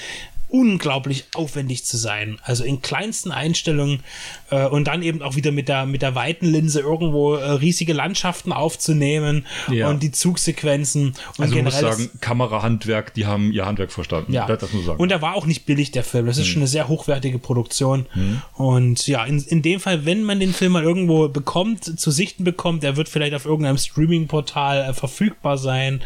unglaublich 0.49 1.25
aufwendig 1.35 1.85
zu 1.85 1.97
sein. 1.97 2.39
Also 2.43 2.63
in 2.63 2.81
kleinsten 2.81 3.31
Einstellungen 3.31 4.01
äh, 4.49 4.65
und 4.65 4.85
dann 4.85 5.03
eben 5.03 5.21
auch 5.21 5.35
wieder 5.35 5.51
mit 5.51 5.69
der, 5.69 5.85
mit 5.85 6.01
der 6.01 6.15
weiten 6.15 6.47
Linse 6.47 6.79
irgendwo 6.79 7.35
äh, 7.35 7.51
riesige 7.51 7.93
Landschaften 7.93 8.51
aufzunehmen 8.51 9.45
ja. 9.71 9.89
und 9.89 10.01
die 10.01 10.11
Zugsequenzen. 10.11 11.13
Und 11.37 11.43
also 11.43 11.55
generell 11.55 11.83
muss 11.83 11.97
sagen, 11.97 12.09
Kamerahandwerk, 12.19 13.13
die 13.13 13.25
haben 13.27 13.51
ihr 13.51 13.65
Handwerk 13.65 13.91
verstanden. 13.91 14.33
Ja. 14.33 14.47
Das, 14.47 14.59
das 14.59 14.73
muss 14.73 14.85
sagen. 14.85 14.99
Und 14.99 15.11
er 15.11 15.21
war 15.21 15.35
auch 15.35 15.45
nicht 15.45 15.65
billig, 15.65 15.91
der 15.91 16.03
Film. 16.03 16.25
Das 16.25 16.37
ist 16.37 16.45
hm. 16.45 16.53
schon 16.53 16.61
eine 16.63 16.67
sehr 16.67 16.87
hochwertige 16.87 17.37
Produktion. 17.37 18.07
Hm. 18.13 18.41
Und 18.55 19.07
ja, 19.07 19.23
in, 19.25 19.39
in 19.43 19.61
dem 19.61 19.79
Fall, 19.79 20.05
wenn 20.05 20.23
man 20.23 20.39
den 20.39 20.53
Film 20.53 20.73
mal 20.73 20.83
irgendwo 20.83 21.29
bekommt, 21.29 21.99
zu 21.99 22.11
sichten 22.11 22.43
bekommt, 22.43 22.83
er 22.83 22.95
wird 22.95 23.07
vielleicht 23.07 23.35
auf 23.35 23.45
irgendeinem 23.45 23.77
Streaming-Portal 23.77 24.89
äh, 24.89 24.93
verfügbar 24.93 25.57
sein, 25.57 26.01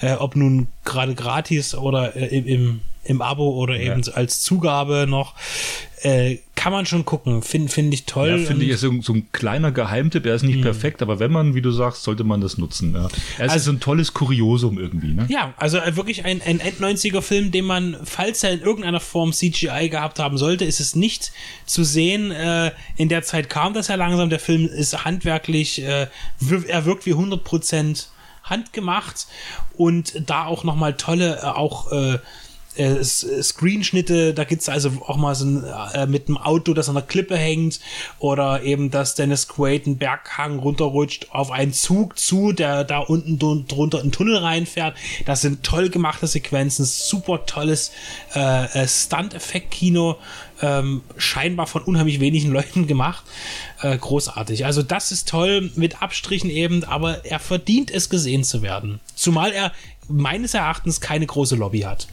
äh, 0.00 0.12
ob 0.12 0.36
nun 0.36 0.68
gerade 0.84 1.14
gratis 1.14 1.74
oder 1.74 2.14
äh, 2.16 2.38
im 2.38 2.80
im 3.08 3.22
Abo 3.22 3.50
oder 3.50 3.74
eben 3.78 4.02
ja. 4.02 4.12
als 4.12 4.42
Zugabe 4.42 5.06
noch. 5.08 5.34
Äh, 6.02 6.38
kann 6.54 6.72
man 6.72 6.86
schon 6.86 7.04
gucken, 7.04 7.42
finde 7.42 7.72
find 7.72 7.92
ich 7.92 8.04
toll. 8.04 8.40
Ja, 8.40 8.46
finde 8.46 8.64
ich, 8.64 8.70
ist 8.70 8.82
so, 8.82 8.92
so, 9.00 9.14
ein 9.14 9.32
kleiner 9.32 9.72
Geheimtipp, 9.72 10.26
er 10.26 10.34
ist 10.36 10.42
nicht 10.42 10.58
mh. 10.58 10.62
perfekt, 10.62 11.02
aber 11.02 11.18
wenn 11.18 11.32
man, 11.32 11.56
wie 11.56 11.62
du 11.62 11.72
sagst, 11.72 12.04
sollte 12.04 12.22
man 12.22 12.40
das 12.40 12.56
nutzen. 12.56 12.94
Ja. 12.94 13.08
Er 13.38 13.46
ist 13.46 13.52
also, 13.52 13.72
ein 13.72 13.80
tolles 13.80 14.14
Kuriosum 14.14 14.78
irgendwie. 14.78 15.12
Ne? 15.12 15.26
Ja, 15.28 15.54
also 15.56 15.78
äh, 15.78 15.96
wirklich 15.96 16.24
ein, 16.24 16.40
ein 16.42 16.60
End-90er-Film, 16.60 17.50
den 17.50 17.64
man, 17.64 17.96
falls 18.04 18.44
er 18.44 18.52
in 18.52 18.60
irgendeiner 18.60 19.00
Form 19.00 19.32
CGI 19.32 19.88
gehabt 19.88 20.20
haben 20.20 20.38
sollte, 20.38 20.64
ist 20.64 20.78
es 20.78 20.94
nicht 20.94 21.32
zu 21.66 21.82
sehen. 21.82 22.30
Äh, 22.30 22.70
in 22.96 23.08
der 23.08 23.22
Zeit 23.22 23.48
kam 23.48 23.74
das 23.74 23.88
ja 23.88 23.96
langsam, 23.96 24.30
der 24.30 24.40
Film 24.40 24.66
ist 24.66 25.04
handwerklich, 25.04 25.82
äh, 25.82 26.06
er 26.68 26.84
wirkt 26.84 27.06
wie 27.06 27.14
100% 27.14 28.06
handgemacht 28.44 29.26
und 29.76 30.22
da 30.26 30.46
auch 30.46 30.62
nochmal 30.64 30.94
tolle, 30.94 31.38
äh, 31.42 31.46
auch 31.46 31.90
äh, 32.78 32.98
äh, 32.98 33.04
Screenschnitte, 33.04 34.34
da 34.34 34.44
gibt 34.44 34.62
es 34.62 34.68
also 34.68 34.90
auch 35.06 35.16
mal 35.16 35.34
so 35.34 35.44
ein, 35.44 35.64
äh, 35.94 36.06
mit 36.06 36.28
einem 36.28 36.38
Auto, 36.38 36.74
das 36.74 36.88
an 36.88 36.94
der 36.94 37.04
Klippe 37.04 37.36
hängt 37.36 37.80
oder 38.18 38.62
eben, 38.62 38.90
dass 38.90 39.14
Dennis 39.14 39.48
Quaid 39.48 39.86
einen 39.86 39.98
Berghang 39.98 40.58
runterrutscht 40.58 41.26
auf 41.30 41.50
einen 41.50 41.72
Zug 41.72 42.18
zu, 42.18 42.52
der 42.52 42.84
da 42.84 43.00
unten 43.00 43.38
drunter 43.38 44.00
einen 44.00 44.12
Tunnel 44.12 44.36
reinfährt. 44.36 44.96
Das 45.26 45.40
sind 45.40 45.64
toll 45.64 45.88
gemachte 45.90 46.26
Sequenzen, 46.26 46.84
super 46.84 47.46
tolles 47.46 47.90
äh, 48.34 48.64
äh, 48.66 48.86
Stunt-Effekt-Kino, 48.86 50.16
ähm, 50.62 51.02
scheinbar 51.16 51.66
von 51.66 51.82
unheimlich 51.82 52.20
wenigen 52.20 52.50
Leuten 52.52 52.86
gemacht. 52.86 53.24
Äh, 53.82 53.98
großartig. 53.98 54.64
Also 54.64 54.82
das 54.82 55.12
ist 55.12 55.28
toll 55.28 55.70
mit 55.74 56.02
Abstrichen 56.02 56.50
eben, 56.50 56.84
aber 56.84 57.24
er 57.24 57.40
verdient 57.40 57.90
es 57.90 58.08
gesehen 58.08 58.44
zu 58.44 58.62
werden. 58.62 59.00
Zumal 59.14 59.52
er 59.52 59.72
meines 60.08 60.54
Erachtens 60.54 61.00
keine 61.00 61.26
große 61.26 61.56
Lobby 61.56 61.80
hat. 61.80 62.08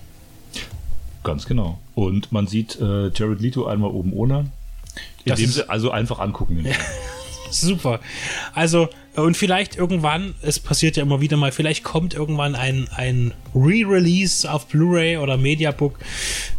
Ganz 1.25 1.47
genau. 1.47 1.79
Und 1.95 2.31
man 2.31 2.47
sieht 2.47 2.79
äh, 2.79 3.09
Jared 3.09 3.41
Leto 3.41 3.65
einmal 3.65 3.89
oben 3.89 4.13
ohne. 4.13 4.51
In 5.25 5.35
dem 5.35 5.49
sie 5.49 5.67
also 5.67 5.89
einfach 5.89 6.19
angucken. 6.19 6.65
Super. 7.49 7.99
Also, 8.53 8.89
und 9.15 9.35
vielleicht 9.35 9.75
irgendwann, 9.75 10.35
es 10.41 10.59
passiert 10.59 10.97
ja 10.97 11.03
immer 11.03 11.21
wieder 11.21 11.35
mal, 11.35 11.51
vielleicht 11.51 11.83
kommt 11.83 12.13
irgendwann 12.13 12.53
ein, 12.53 12.88
ein 12.95 13.33
Re-Release 13.55 14.49
auf 14.49 14.67
Blu-ray 14.67 15.17
oder 15.17 15.38
Mediabook. 15.38 15.97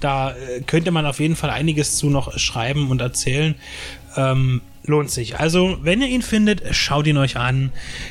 Da 0.00 0.32
äh, 0.32 0.62
könnte 0.66 0.90
man 0.90 1.06
auf 1.06 1.20
jeden 1.20 1.36
Fall 1.36 1.50
einiges 1.50 1.96
zu 1.96 2.10
noch 2.10 2.36
schreiben 2.38 2.90
und 2.90 3.00
erzählen. 3.00 3.54
Ähm, 4.16 4.62
lohnt 4.84 5.12
sich. 5.12 5.38
Also, 5.38 5.78
wenn 5.82 6.02
ihr 6.02 6.08
ihn 6.08 6.22
findet, 6.22 6.74
schaut 6.74 7.06
ihn 7.06 7.18
euch 7.18 7.36
an. 7.36 7.70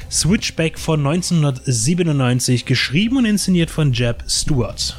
Switchback 0.10 0.80
von 0.80 1.06
1997, 1.06 2.66
geschrieben 2.66 3.18
und 3.18 3.26
inszeniert 3.26 3.70
von 3.70 3.92
Jeb 3.92 4.24
Stewart. 4.28 4.96